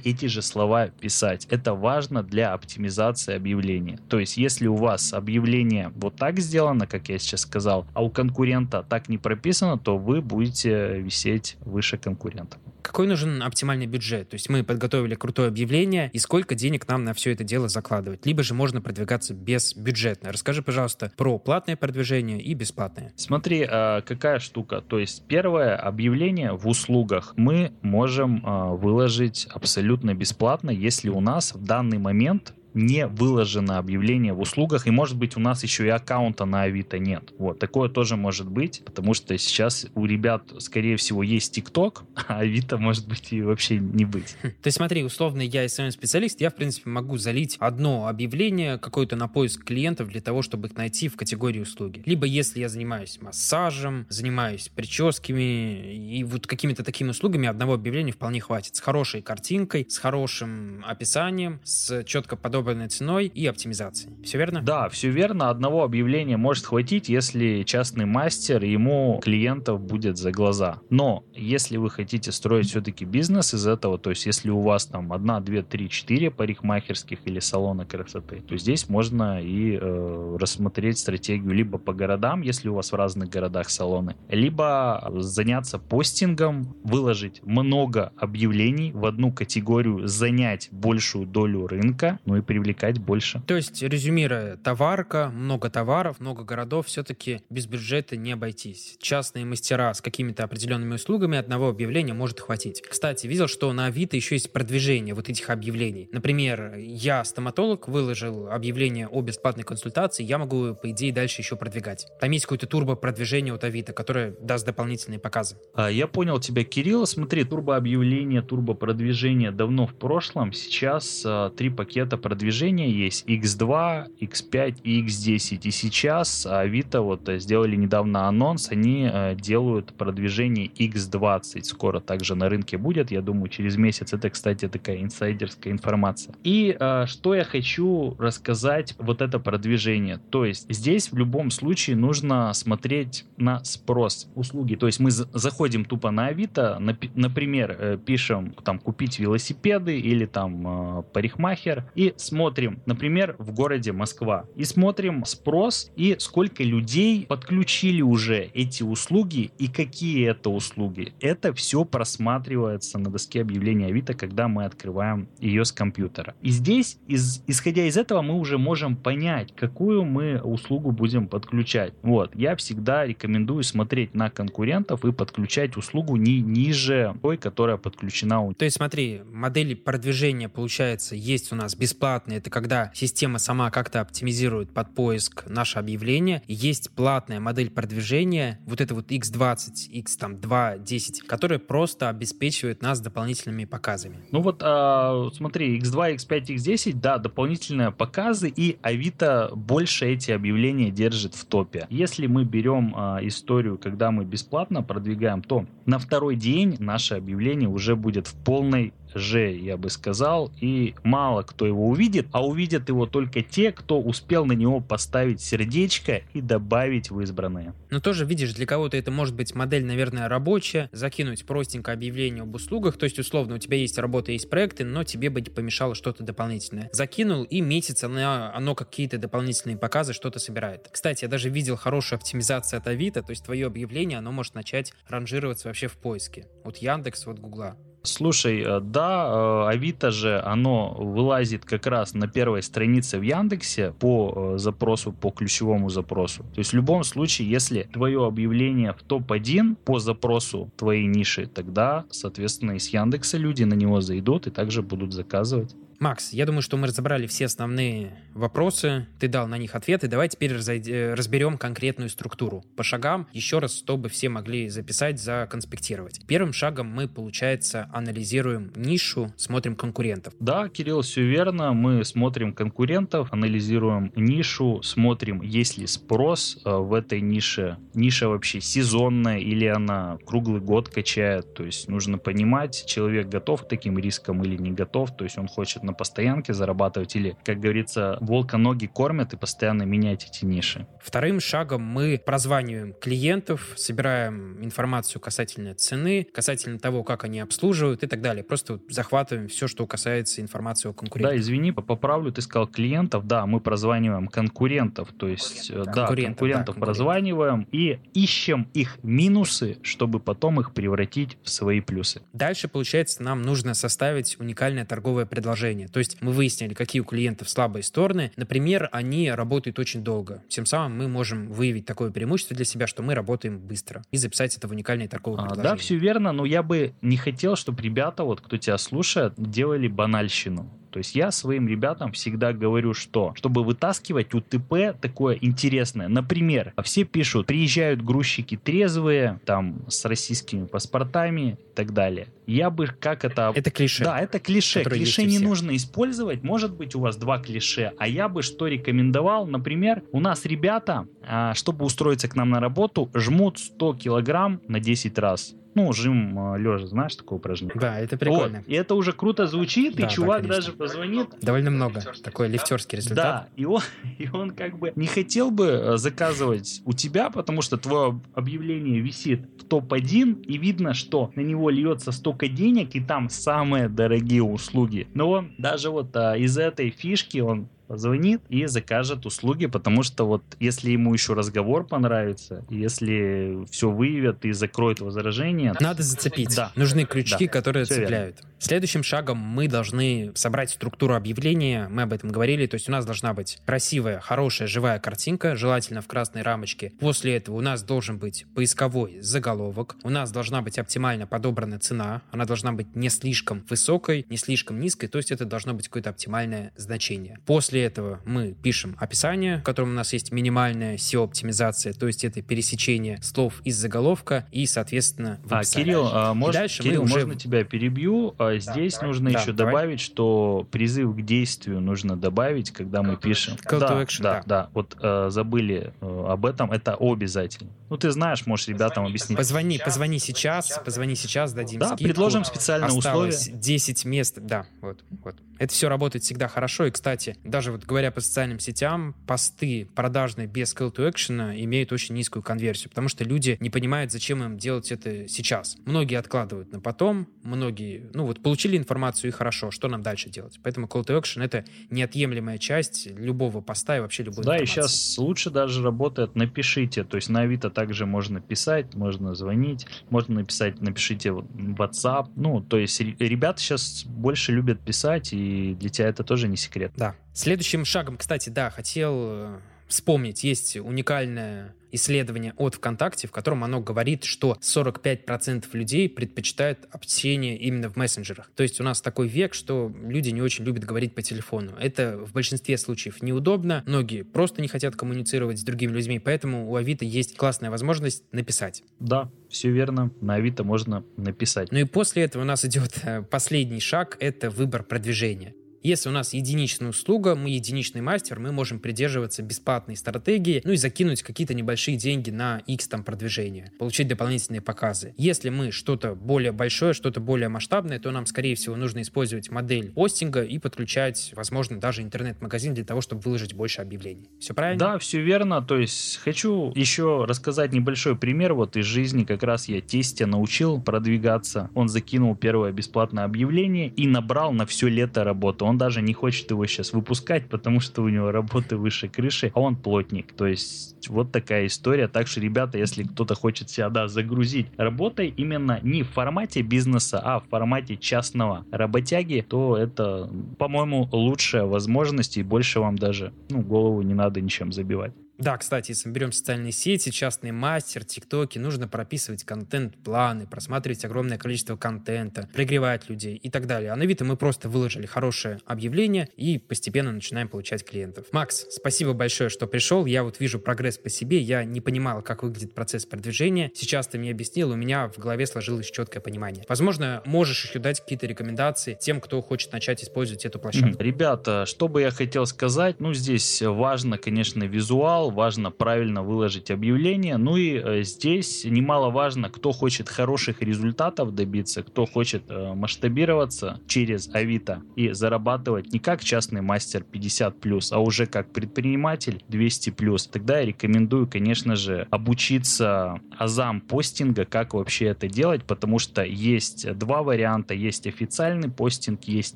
эти 0.04 0.26
же 0.26 0.42
слова 0.42 0.88
писать. 0.88 1.48
Это 1.50 1.74
важно 1.74 2.24
для 2.24 2.54
оптимизации 2.54 3.36
объявления. 3.36 4.00
То 4.10 4.20
есть, 4.20 4.38
если 4.38 4.68
у 4.68 4.76
вас 4.76 5.14
объявление 5.14 5.92
вот 5.96 6.16
так 6.16 6.40
сделано, 6.40 6.88
как 6.88 7.10
я 7.10 7.20
сейчас 7.20 7.42
сказал, 7.42 7.86
а 7.94 8.04
у 8.04 8.10
конкурента 8.10 8.84
так 8.84 9.10
не 9.10 9.18
прописано, 9.18 9.78
то 9.78 9.98
вы 9.98 10.22
будете 10.22 11.00
висеть 11.00 11.58
выше 11.62 11.98
конкурента. 11.98 12.58
Какой 12.84 13.08
нужен 13.08 13.42
оптимальный 13.42 13.88
бюджет? 13.88 14.30
То 14.30 14.36
есть 14.36 14.50
мы 14.50 14.64
подготовили 14.64 15.16
крутое 15.16 15.48
объявление, 15.48 16.10
и 16.14 16.20
сколько 16.20 16.54
денег 16.54 16.88
нам 16.88 17.06
на 17.06 17.14
все 17.14 17.32
это 17.32 17.44
дело 17.44 17.70
закладывать? 17.70 18.26
Либо 18.26 18.44
же 18.44 18.54
можно 18.54 18.82
продвигаться 18.82 19.34
безбюджетно. 19.34 20.32
Расскажи, 20.32 20.62
пожалуйста, 20.62 21.12
про 21.16 21.40
платное 21.40 21.78
продвижение 21.78 22.42
и 22.42 22.54
бесплатное. 22.54 23.14
Смотри, 23.16 23.66
а, 23.68 24.02
какая 24.02 24.40
штука. 24.40 24.82
То 24.82 25.00
есть 25.00 25.24
первое 25.28 25.76
объявление 25.78 26.52
в 26.52 26.68
услугах 26.68 27.34
мы 27.38 27.72
можем 27.82 28.44
а, 28.46 28.74
выложить 28.76 29.48
абсолютно 29.50 30.14
бесплатно, 30.14 30.70
если 30.70 31.10
у 31.10 31.22
нас 31.22 31.56
в 31.56 31.64
данный 31.64 31.98
момент 31.98 32.54
не 32.74 33.08
выложено 33.08 33.78
объявление 33.78 34.34
в 34.34 34.40
услугах, 34.40 34.88
и 34.88 34.92
может 34.92 35.18
быть 35.18 35.38
у 35.38 35.40
нас 35.40 35.64
еще 35.64 35.86
и 35.86 35.90
аккаунта 35.90 36.46
на 36.46 36.64
Авито 36.64 36.98
нет. 37.00 37.32
Вот, 37.38 37.60
такое 37.60 37.90
тоже 37.90 38.16
может 38.16 38.50
быть, 38.50 38.82
потому 38.86 39.14
что 39.14 39.38
сейчас 39.38 39.88
у 39.96 40.06
ребят, 40.06 40.44
скорее 40.60 40.98
всего, 40.98 41.24
есть 41.24 41.54
ТикТок, 41.54 42.04
а 42.28 42.40
Авито 42.40 42.78
может 42.78 43.08
быть 43.08 43.32
и 43.32 43.42
вообще 43.42 43.78
не 43.78 44.06
быть. 44.06 44.36
Хм, 44.42 44.52
есть 44.64 44.78
смотри, 44.78 45.04
условно, 45.04 45.42
я 45.42 45.66
SMM-специалист, 45.66 46.42
я, 46.42 46.50
в 46.50 46.56
принципе, 46.56 46.90
могу 46.90 47.18
залить 47.18 47.58
одно 47.60 48.08
объявление 48.08 48.78
какое-то 48.78 49.16
на 49.16 49.28
поиск 49.28 49.64
клиентов 49.64 50.10
для 50.10 50.22
того, 50.22 50.42
чтобы 50.42 50.68
их 50.68 50.76
найти 50.76 51.08
в 51.08 51.16
категории 51.16 51.60
услуги. 51.60 52.02
Либо 52.06 52.26
если 52.26 52.60
я 52.60 52.70
занимаюсь 52.70 53.20
массажем, 53.22 54.06
занимаюсь 54.10 54.70
прическами 54.70 55.94
и 55.94 56.24
вот 56.24 56.48
какими-то 56.48 56.84
такими 56.84 57.10
услугами, 57.10 57.48
одного 57.48 57.74
объявления 57.74 58.12
вполне 58.12 58.40
хватит. 58.40 58.76
С 58.76 58.80
хорошей 58.80 59.22
картинкой, 59.22 59.86
с 59.90 59.98
хорошим 59.98 60.84
описанием, 60.86 61.60
с 61.64 62.04
четко 62.06 62.36
подобным 62.36 62.63
подобранной 62.64 62.88
ценой 62.88 63.28
и 63.28 63.46
оптимизацией. 63.46 64.16
Все 64.24 64.38
верно? 64.38 64.62
Да, 64.62 64.88
все 64.88 65.10
верно. 65.10 65.50
Одного 65.50 65.84
объявления 65.84 66.38
может 66.38 66.66
хватить, 66.66 67.10
если 67.10 67.64
частный 67.64 68.06
мастер, 68.06 68.64
ему 68.64 69.20
клиентов 69.22 69.82
будет 69.82 70.18
за 70.18 70.32
глаза. 70.32 70.80
Но 70.90 71.26
если 71.34 71.78
вы 71.78 71.90
хотите 71.90 72.32
строить 72.32 72.70
все-таки 72.70 73.04
бизнес 73.04 73.54
из 73.54 73.68
этого, 73.68 73.98
то 73.98 74.12
есть 74.12 74.26
если 74.26 74.50
у 74.50 74.62
вас 74.62 74.86
там 74.86 75.12
одна, 75.12 75.42
две, 75.42 75.62
три, 75.62 75.90
четыре 75.90 76.32
парикмахерских 76.32 77.20
или 77.26 77.40
салона 77.40 77.86
красоты, 77.86 78.42
то 78.48 78.58
здесь 78.58 78.88
можно 78.88 79.42
и 79.42 79.78
э, 79.80 80.38
рассмотреть 80.40 81.00
стратегию 81.00 81.52
либо 81.52 81.78
по 81.78 81.94
городам, 81.94 82.42
если 82.42 82.70
у 82.70 82.76
вас 82.76 82.92
в 82.92 82.96
разных 82.96 83.30
городах 83.30 83.70
салоны, 83.70 84.16
либо 84.30 85.12
заняться 85.18 85.80
постингом, 85.80 86.76
выложить 86.84 87.44
много 87.44 88.14
объявлений 88.16 88.94
в 88.94 89.06
одну 89.06 89.34
категорию, 89.34 90.08
занять 90.08 90.70
большую 90.72 91.26
долю 91.26 91.68
рынка, 91.68 92.20
ну 92.26 92.38
и 92.38 92.42
привлекать 92.54 93.00
больше. 93.00 93.42
То 93.48 93.56
есть, 93.56 93.82
резюмируя, 93.82 94.58
товарка, 94.58 95.32
много 95.34 95.72
товаров, 95.72 96.20
много 96.20 96.44
городов, 96.44 96.86
все-таки 96.86 97.42
без 97.50 97.66
бюджета 97.66 98.16
не 98.16 98.34
обойтись. 98.34 98.96
Частные 99.02 99.44
мастера 99.44 99.92
с 99.92 100.02
какими-то 100.02 100.44
определенными 100.44 100.94
услугами 100.94 101.36
одного 101.36 101.70
объявления 101.70 102.14
может 102.14 102.40
хватить. 102.40 102.84
Кстати, 102.88 103.26
видел, 103.26 103.48
что 103.48 103.74
на 103.74 103.88
Авито 103.88 104.16
еще 104.18 104.36
есть 104.36 104.54
продвижение 104.54 105.16
вот 105.16 105.30
этих 105.30 105.50
объявлений. 105.50 106.10
Например, 106.12 106.76
я 106.76 107.24
стоматолог, 107.24 107.88
выложил 107.88 108.48
объявление 108.50 109.08
о 109.08 109.22
бесплатной 109.22 109.64
консультации, 109.64 110.24
я 110.24 110.38
могу, 110.38 110.76
по 110.76 110.92
идее, 110.92 111.12
дальше 111.12 111.42
еще 111.42 111.56
продвигать. 111.56 112.06
Там 112.22 112.30
есть 112.30 112.46
какое-то 112.46 112.68
турбо-продвижение 112.68 113.56
от 113.56 113.64
Авито, 113.64 113.94
которое 113.94 114.36
даст 114.42 114.64
дополнительные 114.64 115.20
показы. 115.20 115.56
А, 115.74 115.90
я 115.90 116.06
понял 116.06 116.40
тебя, 116.40 116.64
Кирилл. 116.64 117.08
Смотри, 117.08 117.46
турбо-объявление, 117.46 118.44
турбо-продвижение 118.44 119.50
давно 119.50 119.88
в 119.88 119.96
прошлом. 119.96 120.54
Сейчас 120.54 121.24
а, 121.26 121.50
три 121.50 121.72
пакета 121.72 122.18
продвижения 122.18 122.43
продвижения 122.44 122.92
есть 122.92 123.26
X2, 123.26 124.20
X5 124.20 124.82
и 124.84 125.02
X10. 125.02 125.62
И 125.64 125.72
сейчас 125.72 126.46
Авито 126.46 127.02
вот 127.02 127.30
э, 127.30 127.40
сделали 127.40 127.78
недавно 127.78 128.28
анонс, 128.28 128.70
они 128.70 129.10
э, 129.10 129.36
делают 129.36 129.94
продвижение 129.94 130.68
X20. 130.68 131.64
Скоро 131.64 132.02
также 132.02 132.36
на 132.36 132.50
рынке 132.50 132.78
будет, 132.78 133.12
я 133.12 133.22
думаю, 133.22 133.48
через 133.48 133.78
месяц. 133.78 134.12
Это, 134.12 134.30
кстати, 134.30 134.68
такая 134.68 135.02
инсайдерская 135.02 135.72
информация. 135.72 136.36
И 136.44 136.76
э, 136.78 137.06
что 137.08 137.34
я 137.34 137.46
хочу 137.46 138.14
рассказать, 138.20 138.94
вот 138.98 139.22
это 139.22 139.40
продвижение. 139.40 140.20
То 140.30 140.44
есть 140.44 140.66
здесь 140.70 141.14
в 141.14 141.18
любом 141.18 141.50
случае 141.50 141.96
нужно 141.96 142.52
смотреть 142.54 143.24
на 143.38 143.64
спрос 143.64 144.28
услуги. 144.36 144.76
То 144.76 144.88
есть 144.88 145.00
мы 145.00 145.12
заходим 145.12 145.86
тупо 145.86 146.12
на 146.12 146.28
Авито, 146.28 146.78
например, 147.16 148.00
пишем 148.06 148.54
там 148.66 148.80
купить 148.80 149.18
велосипеды 149.18 149.98
или 149.98 150.26
там 150.26 151.06
парикмахер 151.14 151.86
и 151.96 152.14
смотрим 152.18 152.33
смотрим, 152.34 152.82
например, 152.88 153.36
в 153.38 153.52
городе 153.52 153.92
Москва, 153.92 154.46
и 154.56 154.64
смотрим 154.64 155.24
спрос 155.24 155.92
и 155.96 156.16
сколько 156.18 156.64
людей 156.64 157.28
подключили 157.28 158.02
уже 158.02 158.50
эти 158.56 158.82
услуги 158.82 159.52
и 159.60 159.68
какие 159.68 160.28
это 160.28 160.50
услуги. 160.50 161.14
Это 161.20 161.54
все 161.54 161.86
просматривается 161.86 162.98
на 162.98 163.12
доске 163.12 163.42
объявления 163.42 163.86
Авито, 163.86 164.16
когда 164.16 164.48
мы 164.48 164.66
открываем 164.66 165.28
ее 165.40 165.64
с 165.64 165.72
компьютера. 165.72 166.34
И 166.42 166.50
здесь, 166.50 166.98
из, 167.08 167.44
исходя 167.46 167.86
из 167.86 167.98
этого, 167.98 168.24
мы 168.24 168.40
уже 168.40 168.58
можем 168.58 168.96
понять, 168.96 169.54
какую 169.56 170.04
мы 170.04 170.42
услугу 170.42 170.92
будем 170.92 171.28
подключать. 171.28 171.94
Вот, 172.02 172.36
я 172.36 172.56
всегда 172.56 173.06
рекомендую 173.06 173.62
смотреть 173.62 174.16
на 174.16 174.32
конкурентов 174.32 175.06
и 175.06 175.12
подключать 175.12 175.78
услугу 175.78 176.16
не 176.16 176.42
ниже 176.42 177.16
той, 177.22 177.38
которая 177.38 177.78
подключена 177.78 178.42
у 178.42 178.54
То 178.54 178.66
есть 178.66 178.78
смотри, 178.78 179.22
модели 179.32 179.76
продвижения, 179.76 180.50
получается, 180.50 181.16
есть 181.16 181.52
у 181.52 181.56
нас 181.56 181.76
бесплатные, 182.24 182.38
это 182.40 182.50
когда 182.50 182.92
система 182.94 183.40
сама 183.40 183.70
как-то 183.72 184.02
оптимизирует 184.02 184.74
под 184.74 184.94
поиск 184.94 185.46
наше 185.48 185.80
объявление. 185.80 186.42
Есть 186.48 186.92
платная 186.92 187.40
модель 187.40 187.70
продвижения, 187.70 188.60
вот 188.66 188.82
это 188.82 188.96
вот 188.96 189.12
X20, 189.12 189.92
X 189.92 190.18
там 190.18 190.40
2, 190.40 190.78
10, 190.78 191.22
которая 191.28 191.60
просто 191.60 192.10
обеспечивает 192.10 192.82
нас 192.82 193.02
дополнительными 193.02 193.66
показами. 193.66 194.18
Ну 194.32 194.42
вот, 194.42 194.62
а, 194.64 195.30
смотри, 195.34 195.80
X2, 195.80 196.16
X5, 196.16 196.56
X10, 196.56 196.94
да, 196.94 197.18
дополнительные 197.18 197.92
показы, 197.92 198.50
и 198.50 198.78
Авито 198.82 199.52
больше 199.56 200.06
эти 200.06 200.32
объявления 200.32 200.92
держит 200.92 201.36
в 201.36 201.46
топе. 201.46 201.88
Если 201.90 202.28
мы 202.28 202.46
берем 202.46 202.94
а, 202.96 203.20
историю, 203.22 203.78
когда 203.78 204.12
мы 204.12 204.26
бесплатно 204.26 204.84
продвигаем, 204.84 205.42
то 205.42 205.66
на 205.86 206.00
второй 206.00 206.36
день 206.36 206.76
наше 206.80 207.16
объявление 207.16 207.70
уже 207.70 207.96
будет 207.96 208.28
в 208.28 208.36
полной 208.44 208.94
же, 209.16 209.52
я 209.52 209.78
бы 209.78 209.90
сказал, 209.90 210.52
и 210.60 210.96
мало 211.04 211.44
кто 211.44 211.66
его 211.66 211.88
увидит, 211.88 212.28
а 212.32 212.46
увидят 212.46 212.90
его 212.90 213.06
только 213.06 213.42
те, 213.42 213.72
кто 213.72 214.02
успел 214.02 214.46
на 214.46 214.54
него 214.54 214.80
поставить 214.80 215.42
сердечко 215.42 216.22
и 216.34 216.42
добавить 216.42 217.12
в 217.12 217.20
избранные. 217.22 217.74
Но 217.90 218.00
тоже, 218.00 218.26
видишь, 218.26 218.54
для 218.54 218.66
кого-то 218.66 218.98
это 218.98 219.12
может 219.12 219.36
быть 219.36 219.56
модель, 219.56 219.86
наверное, 219.86 220.28
рабочая, 220.28 220.90
закинуть 220.92 221.46
простенько 221.46 221.92
объявление 221.92 222.44
об 222.44 222.56
услугах, 222.56 222.98
то 222.98 223.06
есть, 223.06 223.20
условно, 223.20 223.56
у 223.56 223.58
тебя 223.58 223.78
есть 223.78 223.98
работа, 223.98 224.32
есть 224.32 224.50
проекты, 224.50 224.84
но 224.84 225.04
тебе 225.04 225.30
бы 225.30 225.42
помешало 225.42 225.96
что-то 225.96 226.24
дополнительное. 226.24 226.90
Закинул, 226.92 227.44
и 227.44 227.62
месяц 227.62 228.04
оно, 228.04 228.52
оно 228.54 228.76
какие-то 228.76 229.18
дополнительные 229.18 229.78
показы 229.78 230.14
что-то 230.14 230.40
собирает. 230.40 230.88
Кстати, 230.92 231.24
я 231.24 231.30
даже 231.30 231.50
видел 231.50 231.76
хорошую 231.76 232.18
оптимизацию 232.18 232.80
от 232.80 232.88
Авито, 232.88 233.22
то 233.22 233.32
есть 233.32 233.46
твое 233.46 233.68
объявление, 233.68 234.18
оно 234.18 234.32
может 234.32 234.56
начать 234.56 234.94
ранжироваться 235.08 235.68
вообще 235.68 235.88
в 235.88 235.98
поиске. 235.98 236.48
Вот 236.64 236.78
Яндекс, 236.78 237.26
вот 237.26 237.40
Гугла. 237.40 237.78
Слушай, 238.06 238.62
э, 238.62 238.82
да, 238.82 239.66
э, 239.70 239.74
Авито 239.74 240.12
же, 240.12 240.42
оно 240.42 240.94
вылазит 240.94 241.64
как 241.64 241.88
раз 241.88 242.14
на 242.14 242.28
первой 242.28 242.62
странице 242.62 243.18
в 243.18 243.22
Яндексе 243.22 243.94
по 243.98 244.56
э, 244.56 244.58
запросу, 244.58 245.14
по 245.14 245.32
ключевому 245.32 245.90
запросу. 245.90 246.44
То 246.54 246.60
есть 246.60 246.72
в 246.72 246.76
любом 246.76 247.06
случае, 247.06 247.50
если 247.50 247.84
твое 247.94 248.26
объявление 248.26 248.92
в 248.92 249.04
топ-1 249.04 249.78
по 249.86 250.00
запросу 250.00 250.70
твоей 250.76 251.06
ниши, 251.06 251.48
тогда, 251.48 252.04
соответственно, 252.10 252.74
из 252.74 252.90
Яндекса 252.90 253.38
люди 253.38 253.64
на 253.64 253.74
него 253.74 254.02
зайдут 254.02 254.48
и 254.48 254.50
также 254.50 254.82
будут 254.82 255.14
заказывать. 255.14 255.74
Макс, 256.04 256.34
я 256.34 256.46
думаю, 256.46 256.62
что 256.62 256.76
мы 256.76 256.88
разобрали 256.88 257.28
все 257.28 257.46
основные 257.46 258.12
вопросы, 258.34 259.08
ты 259.22 259.30
дал 259.30 259.48
на 259.48 259.58
них 259.58 259.74
ответы. 259.74 260.10
Давай 260.10 260.28
теперь 260.28 260.52
э, 260.52 261.14
разберем 261.14 261.58
конкретную 261.58 262.10
структуру 262.10 262.66
по 262.76 262.84
шагам, 262.84 263.30
еще 263.32 263.60
раз, 263.60 263.78
чтобы 263.78 264.10
все 264.10 264.28
могли 264.28 264.68
записать, 264.68 265.18
законспектировать. 265.18 266.20
Первым 266.28 266.52
шагом 266.52 266.88
мы, 266.88 267.08
получается, 267.08 267.90
анализируем 267.94 268.74
нишу, 268.76 269.32
смотрим 269.38 269.78
конкурентов. 269.78 270.34
Да, 270.42 270.68
Кирилл, 270.68 271.04
все 271.04 271.24
верно. 271.24 271.72
Мы 271.72 272.04
смотрим 272.04 272.52
конкурентов, 272.52 273.32
анализируем 273.32 274.12
нишу, 274.18 274.82
смотрим, 274.84 275.42
есть 275.42 275.78
ли 275.78 275.88
спрос 275.88 276.62
э, 276.66 276.70
в 276.70 276.94
этой 276.94 277.22
нише. 277.22 277.78
Ниша 277.94 278.28
вообще 278.28 278.60
сезонная 278.60 279.38
или 279.38 279.68
она 279.68 280.18
круглый 280.26 280.60
год 280.60 280.90
качает. 280.90 281.54
То 281.54 281.64
есть 281.64 281.88
нужно 281.88 282.18
понимать, 282.18 282.84
человек 282.88 283.30
готов 283.30 283.64
к 283.64 283.70
таким 283.70 283.98
рискам 283.98 284.44
или 284.44 284.58
не 284.58 284.72
готов. 284.72 285.16
То 285.16 285.24
есть 285.24 285.38
он 285.38 285.48
хочет 285.48 285.82
на 285.94 285.96
постоянке 285.96 286.54
зарабатывать 286.54 287.16
или, 287.16 287.38
как 287.46 287.60
говорится, 287.60 288.18
волка 288.20 288.58
ноги 288.58 288.88
кормят 288.88 289.34
и 289.34 289.38
постоянно 289.38 289.84
менять 289.84 290.26
эти 290.26 290.44
ниши. 290.44 290.88
Вторым 291.00 291.40
шагом 291.40 291.84
мы 291.84 292.20
прозваниваем 292.24 292.94
клиентов, 292.94 293.74
собираем 293.76 294.64
информацию 294.64 295.22
касательно 295.22 295.76
цены, 295.76 296.28
касательно 296.34 296.80
того, 296.80 297.04
как 297.04 297.26
они 297.26 297.40
обслуживают 297.40 298.04
и 298.04 298.08
так 298.08 298.22
далее. 298.22 298.44
Просто 298.44 298.80
захватываем 298.90 299.48
все, 299.48 299.68
что 299.68 299.86
касается 299.86 300.42
информации 300.42 300.90
о 300.90 300.94
конкурентах. 300.94 301.36
Да, 301.36 301.40
извини, 301.40 301.72
поправлю, 301.72 302.32
ты 302.32 302.42
сказал 302.42 302.68
клиентов, 302.68 303.28
да, 303.28 303.46
мы 303.46 303.60
прозваниваем 303.60 304.28
конкурентов, 304.28 305.10
то 305.14 305.28
есть, 305.28 305.70
э, 305.70 305.84
конкурентов, 305.84 306.16
да, 306.16 306.26
конкурентов 306.26 306.76
да, 306.76 306.82
прозваниваем 306.82 307.68
и 307.72 308.00
ищем 308.16 308.68
их 308.74 308.98
минусы, 309.04 309.78
чтобы 309.84 310.20
потом 310.20 310.60
их 310.60 310.74
превратить 310.74 311.38
в 311.44 311.50
свои 311.50 311.82
плюсы. 311.82 312.24
Дальше, 312.34 312.68
получается, 312.68 313.22
нам 313.22 313.44
нужно 313.44 313.76
составить 313.76 314.40
уникальное 314.40 314.86
торговое 314.86 315.28
предложение 315.28 315.83
решения. 315.84 315.88
То 315.88 316.00
есть 316.00 316.18
мы 316.22 316.32
выяснили, 316.32 316.74
какие 316.74 317.02
у 317.02 317.06
клиентов 317.06 317.50
слабые 317.50 317.84
стороны. 317.84 318.32
Например, 318.36 318.90
они 318.92 319.32
работают 319.32 319.80
очень 319.80 320.04
долго. 320.04 320.44
Тем 320.50 320.66
самым 320.66 320.98
мы 320.98 321.08
можем 321.08 321.52
выявить 321.52 321.86
такое 321.86 322.12
преимущество 322.12 322.56
для 322.56 322.66
себя, 322.66 322.88
что 322.88 323.04
мы 323.04 323.16
работаем 323.16 323.60
быстро 323.60 324.04
и 324.12 324.18
записать 324.18 324.58
это 324.58 324.68
в 324.68 324.72
уникальное 324.72 325.08
торговое 325.08 325.40
а, 325.40 325.44
предложение. 325.44 325.72
Да, 325.72 325.78
все 325.78 325.96
верно, 325.98 326.32
но 326.32 326.46
я 326.46 326.64
бы 326.64 326.94
не 327.02 327.18
хотел, 327.18 327.56
чтобы 327.56 327.82
ребята, 327.82 328.24
вот 328.24 328.42
кто 328.42 328.58
тебя 328.58 328.78
слушает, 328.78 329.34
делали 329.38 329.88
банальщину. 329.88 330.70
То 330.94 331.00
есть 331.00 331.16
я 331.16 331.32
своим 331.32 331.68
ребятам 331.68 332.12
всегда 332.12 332.54
говорю, 332.54 332.94
что 332.94 333.34
чтобы 333.36 333.64
вытаскивать 333.64 334.36
УТП 334.36 334.96
такое 335.02 335.40
интересное. 335.42 336.08
Например, 336.08 336.72
все 336.84 337.04
пишут, 337.04 337.48
приезжают 337.48 338.04
грузчики 338.04 338.58
трезвые, 338.58 339.40
там 339.44 339.82
с 339.90 340.06
российскими 340.06 340.66
паспортами 340.66 341.58
и 341.60 341.76
так 341.76 341.94
далее. 341.94 342.28
Я 342.46 342.70
бы 342.70 342.86
как 342.86 343.26
это... 343.26 343.52
Это 343.56 343.72
клише. 343.72 344.04
Да, 344.04 344.20
это 344.20 344.40
клише. 344.40 344.84
Клише 344.84 345.24
не 345.24 345.40
нужно 345.40 345.76
использовать. 345.76 346.44
Может 346.44 346.76
быть 346.76 346.94
у 346.94 347.00
вас 347.00 347.18
два 347.18 347.40
клише. 347.40 347.94
А 347.98 348.08
я 348.08 348.30
бы 348.30 348.44
что 348.44 348.68
рекомендовал? 348.68 349.48
Например, 349.48 350.04
у 350.12 350.20
нас 350.20 350.46
ребята, 350.46 351.08
а, 351.28 351.56
чтобы 351.56 351.86
устроиться 351.86 352.28
к 352.28 352.36
нам 352.36 352.52
на 352.52 352.60
работу, 352.60 353.10
жмут 353.16 353.58
100 353.58 353.96
килограмм 353.96 354.62
на 354.68 354.80
10 354.80 355.18
раз. 355.18 355.56
Ну, 355.76 355.92
жим 355.94 356.54
э, 356.54 356.60
лежа, 356.60 356.88
знаешь 356.88 357.16
такое 357.16 357.40
упражнение? 357.40 357.80
Да, 357.80 358.00
это 358.00 358.18
прикольно. 358.18 358.60
Вот. 358.60 358.68
И 358.68 358.74
это 358.74 358.96
уже 358.96 359.12
круто 359.12 359.48
звучит, 359.48 359.96
да, 359.96 360.06
и 360.06 360.10
чувак 360.10 360.44
да, 360.44 360.56
даже 360.56 360.72
позвонит. 360.72 361.30
Довольно 361.42 361.72
много. 361.72 362.02
Такой 362.24 362.48
лифтерский 362.48 362.98
результат. 362.98 363.18
Да, 363.18 363.48
и 363.56 363.66
он, 363.66 363.82
и 364.18 364.30
он 364.32 364.52
как 364.52 364.78
бы 364.78 364.94
не 364.96 365.08
хотел 365.08 365.52
бы 365.52 365.66
э, 365.66 365.98
заказывать 365.98 366.82
у 366.86 366.94
тебя, 366.94 367.30
потому 367.30 367.62
что 367.62 367.78
твое 367.78 368.22
объявление 368.34 369.00
висит 369.00 369.42
в 369.60 369.66
топ-1, 369.66 370.44
и 370.44 370.58
видно, 370.58 370.94
что 370.94 371.32
на 371.36 371.42
него 371.42 371.70
льется 371.70 372.12
столько 372.12 372.48
денег, 372.48 372.96
и 372.96 373.00
там 373.00 373.30
самые 373.30 373.90
дорогие 373.90 374.44
услуги. 374.44 375.08
Но 375.14 375.30
он 375.30 375.54
даже 375.58 375.90
вот 375.90 376.16
а, 376.16 376.38
из 376.38 376.58
этой 376.58 376.90
фишки 376.90 377.40
он 377.40 377.68
позвонит 377.94 378.42
и 378.50 378.66
закажет 378.66 379.28
услуги, 379.28 379.68
потому 379.68 380.02
что 380.02 380.26
вот 380.26 380.42
если 380.60 380.90
ему 380.90 381.14
еще 381.14 381.34
разговор 381.34 381.86
понравится, 381.86 382.66
если 382.72 383.68
все 383.70 383.92
выявят 383.92 384.46
и 384.46 384.52
закроют 384.52 385.00
возражение... 385.00 385.76
Надо 385.80 386.02
зацепить. 386.02 386.56
Да. 386.56 386.72
Нужны 386.76 387.06
крючки, 387.06 387.46
да. 387.46 387.52
которые 387.52 387.86
все 387.86 388.02
цепляют. 388.02 388.38
Верно. 388.38 388.54
Следующим 388.64 389.04
шагом 389.04 389.38
мы 389.40 389.68
должны 389.68 390.32
собрать 390.36 390.70
структуру 390.70 391.16
объявления, 391.16 391.90
мы 391.90 392.04
об 392.04 392.14
этом 392.14 392.32
говорили, 392.32 392.66
то 392.66 392.76
есть 392.76 392.88
у 392.88 392.94
нас 392.94 393.06
должна 393.06 393.34
быть 393.34 393.60
красивая, 393.66 394.22
хорошая, 394.22 394.70
живая 394.70 395.00
картинка, 395.00 395.58
желательно 395.58 396.02
в 396.02 396.08
красной 396.08 396.44
рамочке. 396.44 396.94
После 397.02 397.36
этого 397.36 397.58
у 397.58 397.62
нас 397.62 397.84
должен 397.84 398.20
быть 398.20 398.46
поисковой 398.56 399.20
заголовок, 399.20 399.98
у 400.04 400.10
нас 400.10 400.32
должна 400.32 400.62
быть 400.62 400.80
оптимально 400.80 401.28
подобрана 401.28 401.78
цена, 401.78 402.22
она 402.32 402.46
должна 402.46 402.72
быть 402.72 402.96
не 402.96 403.10
слишком 403.10 403.66
высокой, 403.70 404.26
не 404.30 404.38
слишком 404.38 404.80
низкой, 404.80 405.08
то 405.08 405.18
есть 405.18 405.32
это 405.32 405.44
должно 405.44 405.74
быть 405.74 405.90
какое-то 405.90 406.12
оптимальное 406.12 406.72
значение. 406.78 407.40
После 407.46 407.83
этого 407.84 408.20
мы 408.26 408.54
пишем 408.54 408.96
описание, 409.00 409.58
в 409.60 409.64
котором 409.64 409.92
у 409.92 409.94
нас 409.94 410.14
есть 410.14 410.32
минимальная 410.32 410.96
SEO-оптимизация, 410.96 411.94
то 411.94 412.08
есть 412.08 412.24
это 412.24 412.42
пересечение 412.42 413.22
слов 413.22 413.62
из 413.64 413.78
заголовка 413.78 414.48
и, 414.52 414.66
соответственно, 414.66 415.40
в 415.44 415.54
А, 415.54 415.64
Кирилл, 415.64 416.10
а, 416.12 416.34
может, 416.34 416.72
Кирилл, 416.72 417.04
уже... 417.04 417.14
можно 417.14 417.36
тебя 417.36 417.64
перебью? 417.64 418.36
А, 418.38 418.58
здесь 418.58 418.98
да, 418.98 419.08
нужно 419.08 419.32
да, 419.32 419.40
еще 419.40 419.52
давай. 419.52 419.74
добавить, 419.74 420.00
что 420.00 420.68
призыв 420.72 421.16
к 421.16 421.22
действию 421.22 421.82
нужно 421.82 422.16
добавить, 422.16 422.72
когда 422.72 423.02
мы 423.04 423.18
пишем. 423.18 423.56
Call 423.56 423.80
да, 423.80 423.88
to 423.88 424.06
action, 424.06 424.22
да, 424.22 424.34
да, 424.34 424.44
да. 424.46 424.70
Вот 424.74 424.96
э, 425.02 425.28
забыли 425.30 425.94
э, 426.02 426.26
об 426.30 426.46
этом, 426.46 426.72
это 426.72 426.96
обязательно. 426.96 427.72
Ну, 427.90 427.98
ты 427.98 428.12
знаешь, 428.12 428.46
можешь 428.46 428.68
ребятам 428.68 429.06
объяснить. 429.06 429.38
Позвони, 429.38 429.80
позвони 429.84 430.20
сейчас, 430.20 430.80
позвони 430.84 431.16
сейчас, 431.16 431.54
дадим 431.54 431.80
Да, 431.80 431.88
скидку. 431.88 432.04
предложим 432.04 432.44
специальные 432.44 432.88
Осталось 432.88 433.42
условия. 433.42 433.60
10 433.60 434.06
мест, 434.06 434.38
да, 434.42 434.66
вот, 434.82 435.04
вот. 435.24 435.36
Это 435.64 435.74
все 435.74 435.88
работает 435.88 436.26
всегда 436.26 436.50
хорошо, 436.50 436.88
и, 436.88 436.92
кстати, 436.92 437.38
даже 437.46 437.72
вот 437.72 437.86
говоря 437.86 438.12
по 438.12 438.20
социальным 438.20 438.60
сетям, 438.60 439.16
посты 439.26 439.88
продажные 439.96 440.46
без 440.46 440.76
call 440.76 440.94
to 440.94 441.10
action 441.10 441.58
имеют 441.64 441.94
очень 441.94 442.16
низкую 442.16 442.44
конверсию, 442.44 442.90
потому 442.90 443.08
что 443.08 443.24
люди 443.24 443.56
не 443.62 443.70
понимают, 443.70 444.12
зачем 444.12 444.44
им 444.44 444.58
делать 444.58 444.92
это 444.92 445.30
сейчас. 445.30 445.78
Многие 445.86 446.16
откладывают 446.16 446.74
на 446.74 446.82
потом, 446.82 447.30
многие, 447.44 448.10
ну 448.14 448.26
вот 448.26 448.44
получили 448.44 448.76
информацию 448.76 449.30
и 449.30 449.32
хорошо, 449.32 449.72
что 449.72 449.88
нам 449.88 450.02
дальше 450.04 450.30
делать? 450.30 450.60
Поэтому 450.62 450.88
call 450.88 451.06
to 451.06 451.18
action— 451.18 451.42
это 451.46 451.64
неотъемлемая 451.90 452.58
часть 452.58 453.08
любого 453.08 453.62
поста 453.62 453.96
и 453.96 454.00
вообще 454.02 454.24
любой 454.24 454.44
Да, 454.44 454.58
информации. 454.58 454.64
и 454.64 454.68
сейчас 454.68 455.18
лучше 455.18 455.50
даже 455.50 455.82
работает 455.82 456.36
«напишите», 456.36 457.06
то 457.06 457.16
есть 457.16 457.30
на 457.30 457.40
Авито 457.40 457.70
также 457.70 458.06
можно 458.06 458.42
писать, 458.42 458.96
можно 458.96 459.34
звонить, 459.34 459.88
можно 460.10 460.36
написать 460.36 460.82
«напишите 460.82 461.32
в 461.32 461.46
WhatsApp», 461.80 462.32
ну, 462.36 462.60
то 462.60 462.78
есть 462.78 463.00
ребята 463.00 463.62
сейчас 463.62 464.04
больше 464.04 464.52
любят 464.52 464.82
писать, 464.82 465.32
и 465.32 465.53
для 465.74 465.90
тебя 465.90 466.08
это 466.08 466.24
тоже 466.24 466.48
не 466.48 466.58
секрет. 466.58 466.92
Да. 466.96 467.16
Следующим 467.34 467.86
шагом, 467.86 468.18
кстати, 468.18 468.50
да, 468.50 468.70
хотел 468.70 469.14
э, 469.16 469.60
вспомнить, 469.94 470.44
есть 470.44 470.76
уникальная 470.76 471.76
исследование 471.92 472.54
от 472.58 472.76
ВКонтакте, 472.76 473.28
в 473.28 473.32
котором 473.32 473.64
оно 473.64 473.80
говорит, 473.80 474.24
что 474.24 474.58
45% 474.60 475.66
людей 475.74 476.10
предпочитают 476.10 476.80
общение 476.92 477.56
именно 477.56 477.88
в 477.88 477.96
мессенджерах. 477.96 478.50
То 478.56 478.64
есть 478.64 478.82
у 478.82 478.84
нас 478.84 479.00
такой 479.00 479.28
век, 479.28 479.54
что 479.54 479.94
люди 480.04 480.30
не 480.30 480.42
очень 480.42 480.66
любят 480.66 480.84
говорить 480.84 481.14
по 481.14 481.22
телефону. 481.22 481.74
Это 481.80 482.18
в 482.18 482.34
большинстве 482.34 482.80
случаев 482.80 483.22
неудобно. 483.22 483.84
Многие 483.86 484.24
просто 484.24 484.62
не 484.62 484.68
хотят 484.68 484.96
коммуницировать 484.96 485.60
с 485.60 485.64
другими 485.64 485.92
людьми, 485.92 486.18
поэтому 486.18 486.72
у 486.72 486.76
Авито 486.76 487.06
есть 487.06 487.38
классная 487.38 487.70
возможность 487.70 488.24
написать. 488.32 488.84
Да, 489.00 489.30
все 489.50 489.70
верно. 489.70 490.12
На 490.20 490.36
Авито 490.36 490.64
можно 490.64 491.06
написать. 491.16 491.72
Ну 491.72 491.78
и 491.78 491.84
после 491.84 492.24
этого 492.24 492.42
у 492.42 492.46
нас 492.46 492.66
идет 492.66 493.00
э, 493.04 493.22
последний 493.22 493.80
шаг— 493.80 494.18
это 494.20 494.50
выбор 494.50 494.82
продвижения. 494.82 495.54
Если 495.84 496.08
у 496.08 496.14
нас 496.14 496.34
единичная 496.34 496.92
услуга, 496.92 497.36
мы 497.36 497.50
единичный 497.50 498.00
мастер, 498.00 498.40
мы 498.40 498.54
можем 498.54 498.80
придерживаться 498.80 499.44
бесплатной 499.44 499.98
стратегии, 499.98 500.62
ну 500.64 500.72
и 500.72 500.78
закинуть 500.78 501.24
какие-то 501.24 501.54
небольшие 501.54 501.98
деньги 501.98 502.30
на 502.30 502.60
X 502.60 502.88
там 502.88 503.04
продвижения, 503.04 503.74
получить 503.78 504.08
дополнительные 504.08 504.62
показы. 504.62 505.14
Если 505.18 505.50
мы 505.50 505.72
что-то 505.72 506.16
более 506.16 506.54
большое, 506.54 506.94
что-то 506.94 507.20
более 507.20 507.50
масштабное, 507.50 508.00
то 508.00 508.12
нам, 508.12 508.26
скорее 508.28 508.56
всего, 508.56 508.78
нужно 508.78 509.02
использовать 509.02 509.52
модель 509.52 509.92
постинга 509.92 510.42
и 510.42 510.58
подключать, 510.58 511.34
возможно, 511.36 511.78
даже 511.82 512.02
интернет-магазин 512.02 512.74
для 512.74 512.86
того, 512.86 513.02
чтобы 513.02 513.22
выложить 513.24 513.54
больше 513.54 513.82
объявлений. 513.82 514.30
Все 514.40 514.54
правильно? 514.54 514.80
Да, 514.80 515.00
все 515.00 515.22
верно. 515.22 515.62
То 515.62 515.78
есть 515.78 516.16
хочу 516.24 516.72
еще 516.76 517.26
рассказать 517.26 517.74
небольшой 517.74 518.16
пример 518.16 518.54
вот 518.54 518.78
из 518.78 518.86
жизни. 518.86 519.26
Как 519.26 519.44
раз 519.44 519.68
я 519.68 519.82
тестя 519.82 520.28
научил 520.28 520.82
продвигаться. 520.82 521.70
Он 521.74 521.90
закинул 521.90 522.38
первое 522.38 522.72
бесплатное 522.72 523.26
объявление 523.26 523.90
и 523.90 524.08
набрал 524.08 524.54
на 524.54 524.66
все 524.66 524.88
лето 524.88 525.26
работу. 525.26 525.66
Он 525.66 525.73
он 525.74 525.78
даже 525.80 526.02
не 526.02 526.14
хочет 526.14 526.50
его 526.52 526.66
сейчас 526.68 526.94
выпускать, 526.94 527.50
потому 527.50 527.80
что 527.80 528.04
у 528.04 528.10
него 528.10 528.32
работы 528.32 528.78
выше 528.78 529.08
крыши, 529.10 529.52
а 529.56 529.60
он 529.60 529.76
плотник. 529.76 530.32
То 530.34 530.46
есть 530.46 531.10
вот 531.10 531.32
такая 531.32 531.66
история. 531.66 532.08
Так 532.08 532.28
что, 532.28 532.40
ребята, 532.40 532.78
если 532.78 533.04
кто-то 533.04 533.34
хочет 533.36 533.70
себя 533.70 533.90
да, 533.90 534.08
загрузить 534.08 534.68
работой 534.78 535.34
именно 535.36 535.80
не 535.82 536.04
в 536.04 536.10
формате 536.10 536.62
бизнеса, 536.62 537.20
а 537.24 537.40
в 537.40 537.48
формате 537.50 537.98
частного 537.98 538.66
работяги, 538.72 539.46
то 539.48 539.76
это, 539.76 540.30
по-моему, 540.60 541.10
лучшая 541.12 541.66
возможность 541.66 542.38
и 542.38 542.44
больше 542.44 542.80
вам 542.80 542.96
даже 542.96 543.34
ну, 543.50 543.62
голову 543.62 544.04
не 544.04 544.14
надо 544.14 544.42
ничем 544.42 544.72
забивать. 544.72 545.14
Да, 545.38 545.58
кстати, 545.58 545.92
если 545.92 546.08
мы 546.08 546.14
берем 546.14 546.32
социальные 546.32 546.72
сети, 546.72 547.10
частный 547.10 547.52
мастер, 547.52 548.04
тиктоки, 548.04 548.60
нужно 548.60 548.88
прописывать 548.88 549.44
контент-планы, 549.44 550.48
просматривать 550.48 551.04
огромное 551.06 551.38
количество 551.38 551.76
контента, 551.76 552.48
пригревать 552.54 553.10
людей 553.10 553.36
и 553.36 553.50
так 553.50 553.66
далее. 553.68 553.92
А 553.92 553.96
на 553.96 554.04
Авито 554.04 554.26
мы 554.26 554.38
просто 554.38 554.70
выложили 554.70 555.06
хорошее 555.06 555.60
объявление 555.66 556.30
и 556.36 556.60
постепенно 556.60 557.12
начинаем 557.12 557.48
получать 557.48 557.84
клиентов. 557.84 558.28
Макс, 558.32 558.66
спасибо 558.70 559.14
большое, 559.14 559.50
что 559.50 559.66
пришел. 559.66 560.06
Я 560.06 560.24
вот 560.24 560.40
вижу 560.40 560.60
прогресс 560.60 560.98
по 560.98 561.10
себе. 561.10 561.40
Я 561.40 561.64
не 561.64 561.82
понимал, 561.82 562.22
как 562.22 562.44
выглядит 562.44 562.74
процесс 562.74 563.06
продвижения. 563.06 563.72
Сейчас 563.76 564.08
ты 564.08 564.20
мне 564.20 564.32
объяснил, 564.32 564.72
у 564.72 564.76
меня 564.76 565.08
в 565.08 565.18
голове 565.18 565.48
сложилось 565.48 565.90
четкое 565.90 566.22
понимание. 566.22 566.66
Возможно, 566.70 567.22
можешь 567.26 567.66
еще 567.66 567.80
дать 567.80 568.02
какие-то 568.02 568.28
рекомендации 568.28 568.98
тем, 569.00 569.20
кто 569.20 569.42
хочет 569.42 569.72
начать 569.72 570.04
использовать 570.04 570.46
эту 570.46 570.60
площадку. 570.60 571.02
Ребята, 571.02 571.66
что 571.66 571.88
бы 571.88 572.02
я 572.02 572.12
хотел 572.12 572.46
сказать, 572.46 573.00
ну 573.00 573.14
здесь 573.14 573.62
важно, 573.62 574.18
конечно, 574.18 574.64
визуал, 574.64 575.23
канал, 575.24 575.32
важно 575.32 575.72
правильно 575.72 576.24
выложить 576.24 576.72
объявление. 576.72 577.38
Ну 577.38 577.58
и 577.58 577.78
э, 577.78 578.04
здесь 578.04 578.66
немаловажно, 578.66 579.50
кто 579.50 579.72
хочет 579.72 580.10
хороших 580.10 580.62
результатов 580.62 581.34
добиться, 581.34 581.84
кто 581.84 582.06
хочет 582.06 582.44
э, 582.50 582.74
масштабироваться 582.74 583.80
через 583.88 584.30
Авито 584.34 584.82
и 584.96 585.14
зарабатывать 585.14 585.94
не 585.94 586.00
как 586.00 586.24
частный 586.24 586.62
мастер 586.62 587.04
50 587.04 587.60
плюс, 587.60 587.92
а 587.92 588.00
уже 588.00 588.26
как 588.26 588.52
предприниматель 588.54 589.44
200 589.50 589.92
плюс. 589.92 590.28
Тогда 590.28 590.60
я 590.60 590.66
рекомендую, 590.66 591.28
конечно 591.28 591.76
же, 591.76 592.08
обучиться 592.12 593.20
азам 593.38 593.82
постинга, 593.82 594.46
как 594.46 594.74
вообще 594.74 595.06
это 595.06 595.28
делать, 595.28 595.64
потому 595.64 596.00
что 596.00 596.24
есть 596.24 596.92
два 596.98 597.22
варианта. 597.24 597.74
Есть 597.74 598.08
официальный 598.08 598.70
постинг, 598.70 599.24
есть 599.24 599.56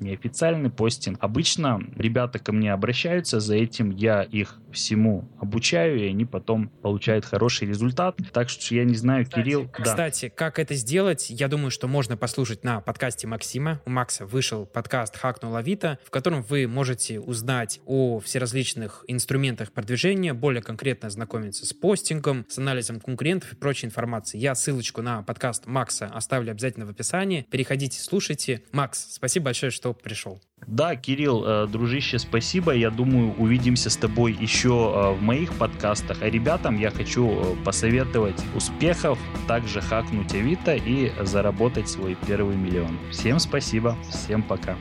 неофициальный 0.00 0.70
постинг. 0.70 1.18
Обычно 1.20 1.80
ребята 1.96 2.38
ко 2.38 2.52
мне 2.52 2.72
обращаются 2.72 3.40
за 3.40 3.56
этим, 3.56 3.90
я 3.90 4.22
их 4.22 4.60
всему 4.72 5.28
обучаю, 5.40 5.57
и 5.98 6.08
они 6.08 6.24
потом 6.24 6.68
получают 6.68 7.24
хороший 7.24 7.68
результат. 7.68 8.18
Так 8.32 8.48
что 8.48 8.74
я 8.74 8.84
не 8.84 8.94
знаю, 8.94 9.24
кстати, 9.24 9.42
Кирилл... 9.42 9.68
Кстати, 9.68 10.26
да. 10.26 10.34
как 10.34 10.58
это 10.58 10.74
сделать, 10.74 11.30
я 11.30 11.48
думаю, 11.48 11.70
что 11.70 11.88
можно 11.88 12.16
послушать 12.16 12.64
на 12.64 12.80
подкасте 12.80 13.26
Максима. 13.26 13.80
У 13.84 13.90
Макса 13.90 14.26
вышел 14.26 14.66
подкаст 14.66 15.16
«Хакнул 15.16 15.54
Авито», 15.56 15.98
в 16.04 16.10
котором 16.10 16.42
вы 16.42 16.66
можете 16.66 17.20
узнать 17.20 17.80
о 17.86 18.20
всеразличных 18.20 19.04
инструментах 19.08 19.72
продвижения, 19.72 20.32
более 20.32 20.62
конкретно 20.62 21.08
ознакомиться 21.08 21.66
с 21.66 21.72
постингом, 21.72 22.46
с 22.48 22.58
анализом 22.58 23.00
конкурентов 23.00 23.52
и 23.52 23.56
прочей 23.56 23.86
информации. 23.86 24.38
Я 24.38 24.54
ссылочку 24.54 25.02
на 25.02 25.22
подкаст 25.22 25.66
Макса 25.66 26.06
оставлю 26.06 26.52
обязательно 26.52 26.86
в 26.86 26.90
описании. 26.90 27.46
Переходите, 27.50 28.00
слушайте. 28.00 28.62
Макс, 28.72 29.14
спасибо 29.14 29.46
большое, 29.46 29.70
что 29.70 29.92
пришел. 29.94 30.40
Да, 30.66 30.96
Кирилл, 30.96 31.44
э, 31.44 31.66
дружище, 31.66 32.18
спасибо. 32.18 32.72
Я 32.72 32.90
думаю, 32.90 33.34
увидимся 33.38 33.88
с 33.88 33.96
тобой 33.96 34.36
еще 34.38 34.68
э, 34.68 35.12
в 35.12 35.22
моих 35.22 35.54
подкастах. 35.54 36.18
А 36.20 36.28
ребятам 36.28 36.78
я 36.78 36.90
хочу 36.90 37.26
э, 37.28 37.56
посоветовать 37.64 38.42
успехов, 38.54 39.18
также 39.46 39.80
хакнуть 39.80 40.34
Авито 40.34 40.74
и 40.74 41.10
заработать 41.22 41.88
свой 41.88 42.16
первый 42.26 42.56
миллион. 42.56 42.98
Всем 43.10 43.38
спасибо, 43.38 43.96
всем 44.10 44.42
пока. 44.42 44.76